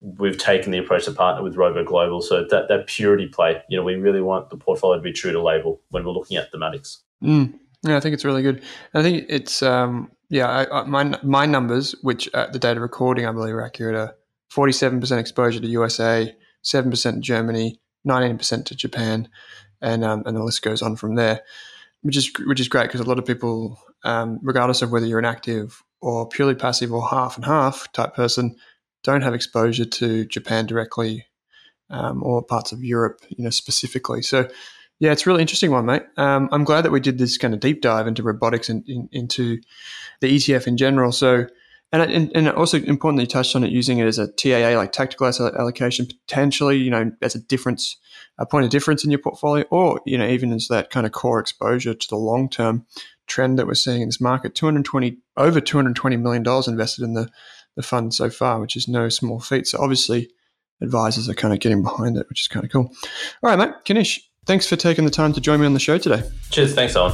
we've 0.00 0.38
taken 0.38 0.72
the 0.72 0.78
approach 0.78 1.04
to 1.06 1.12
partner 1.12 1.42
with 1.42 1.56
Robo 1.56 1.84
Global. 1.84 2.20
So 2.22 2.44
that 2.50 2.68
that 2.68 2.86
purity 2.86 3.26
play, 3.26 3.62
you 3.68 3.76
know, 3.76 3.82
we 3.82 3.94
really 3.94 4.20
want 4.20 4.50
the 4.50 4.56
portfolio 4.56 4.98
to 4.98 5.02
be 5.02 5.12
true 5.12 5.32
to 5.32 5.42
label 5.42 5.80
when 5.90 6.04
we're 6.04 6.12
looking 6.12 6.36
at 6.36 6.52
thematics. 6.52 6.98
Mm. 7.22 7.58
Yeah, 7.82 7.96
I 7.96 8.00
think 8.00 8.14
it's 8.14 8.24
really 8.24 8.42
good. 8.42 8.62
I 8.94 9.02
think 9.02 9.26
it's 9.28 9.62
um, 9.62 10.10
yeah, 10.28 10.48
I, 10.48 10.80
I, 10.80 10.84
my 10.84 11.18
my 11.22 11.46
numbers, 11.46 11.94
which 12.02 12.28
at 12.34 12.52
the 12.52 12.58
date 12.58 12.76
of 12.76 12.82
recording 12.82 13.26
I 13.26 13.32
believe 13.32 13.54
are 13.54 13.64
accurate, 13.64 13.94
are 13.94 14.16
forty 14.50 14.72
seven 14.72 15.00
percent 15.00 15.20
exposure 15.20 15.60
to 15.60 15.66
USA, 15.66 16.34
seven 16.62 16.90
percent 16.90 17.22
Germany, 17.22 17.80
nineteen 18.04 18.38
percent 18.38 18.66
to 18.66 18.74
Japan, 18.74 19.28
and 19.80 20.04
um, 20.04 20.22
and 20.26 20.36
the 20.36 20.42
list 20.42 20.62
goes 20.62 20.82
on 20.82 20.96
from 20.96 21.14
there, 21.14 21.42
which 22.02 22.16
is 22.16 22.30
which 22.46 22.60
is 22.60 22.68
great 22.68 22.88
because 22.88 23.00
a 23.00 23.04
lot 23.04 23.18
of 23.18 23.26
people, 23.26 23.78
um, 24.04 24.40
regardless 24.42 24.82
of 24.82 24.90
whether 24.90 25.06
you're 25.06 25.18
an 25.18 25.24
active 25.24 25.82
or 26.00 26.28
purely 26.28 26.54
passive 26.54 26.92
or 26.92 27.06
half 27.08 27.36
and 27.36 27.44
half 27.44 27.90
type 27.92 28.14
person, 28.14 28.56
don't 29.06 29.22
have 29.22 29.34
exposure 29.34 29.84
to 29.84 30.24
Japan 30.26 30.66
directly 30.66 31.26
um, 31.90 32.22
or 32.22 32.42
parts 32.42 32.72
of 32.72 32.82
Europe, 32.82 33.20
you 33.28 33.44
know, 33.44 33.50
specifically. 33.50 34.20
So, 34.20 34.48
yeah, 34.98 35.12
it's 35.12 35.26
a 35.26 35.30
really 35.30 35.42
interesting 35.42 35.70
one, 35.70 35.86
mate. 35.86 36.02
Um, 36.16 36.48
I'm 36.50 36.64
glad 36.64 36.84
that 36.84 36.90
we 36.90 37.00
did 37.00 37.18
this 37.18 37.38
kind 37.38 37.54
of 37.54 37.60
deep 37.60 37.82
dive 37.82 38.08
into 38.08 38.24
robotics 38.24 38.68
and 38.68 38.82
in, 38.88 39.08
into 39.12 39.60
the 40.20 40.34
ETF 40.34 40.66
in 40.66 40.76
general. 40.76 41.12
So, 41.12 41.46
and, 41.92 42.02
and, 42.02 42.32
and 42.34 42.48
also 42.48 42.78
importantly 42.78 43.22
you 43.22 43.28
touched 43.28 43.54
on 43.54 43.62
it 43.62 43.70
using 43.70 43.98
it 43.98 44.06
as 44.06 44.18
a 44.18 44.26
TAA, 44.26 44.76
like 44.76 44.90
tactical 44.90 45.28
asset 45.28 45.54
allocation, 45.54 46.06
potentially, 46.06 46.78
you 46.78 46.90
know, 46.90 47.12
as 47.22 47.36
a 47.36 47.38
difference, 47.38 47.96
a 48.38 48.46
point 48.46 48.64
of 48.64 48.72
difference 48.72 49.04
in 49.04 49.10
your 49.12 49.20
portfolio, 49.20 49.64
or 49.70 50.00
you 50.04 50.18
know, 50.18 50.26
even 50.26 50.52
as 50.52 50.66
that 50.68 50.90
kind 50.90 51.06
of 51.06 51.12
core 51.12 51.38
exposure 51.38 51.94
to 51.94 52.08
the 52.08 52.16
long 52.16 52.48
term 52.48 52.84
trend 53.28 53.58
that 53.58 53.66
we're 53.66 53.74
seeing 53.74 54.02
in 54.02 54.08
this 54.08 54.20
market. 54.20 54.56
220 54.56 55.18
over 55.36 55.60
220 55.60 56.16
million 56.16 56.42
dollars 56.42 56.66
invested 56.66 57.04
in 57.04 57.14
the 57.14 57.30
the 57.76 57.82
fund 57.82 58.12
so 58.14 58.28
far, 58.30 58.60
which 58.60 58.74
is 58.74 58.88
no 58.88 59.08
small 59.08 59.38
feat. 59.38 59.66
So 59.66 59.78
obviously, 59.80 60.30
advisors 60.80 61.28
are 61.28 61.34
kind 61.34 61.54
of 61.54 61.60
getting 61.60 61.82
behind 61.82 62.16
it, 62.16 62.28
which 62.28 62.40
is 62.40 62.48
kind 62.48 62.64
of 62.64 62.72
cool. 62.72 62.92
All 63.42 63.50
right, 63.50 63.58
mate, 63.58 63.74
Kanish, 63.84 64.18
thanks 64.46 64.66
for 64.66 64.76
taking 64.76 65.04
the 65.04 65.10
time 65.10 65.32
to 65.34 65.40
join 65.40 65.60
me 65.60 65.66
on 65.66 65.74
the 65.74 65.80
show 65.80 65.98
today. 65.98 66.22
Cheers, 66.50 66.74
thanks, 66.74 66.96
Owen. 66.96 67.12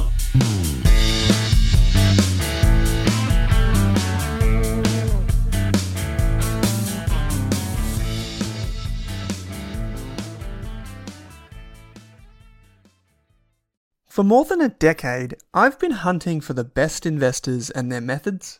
For 14.07 14.23
more 14.23 14.45
than 14.45 14.61
a 14.61 14.69
decade, 14.69 15.37
I've 15.55 15.79
been 15.79 15.89
hunting 15.89 16.39
for 16.39 16.53
the 16.53 16.63
best 16.63 17.07
investors 17.07 17.71
and 17.71 17.91
their 17.91 17.99
methods, 17.99 18.59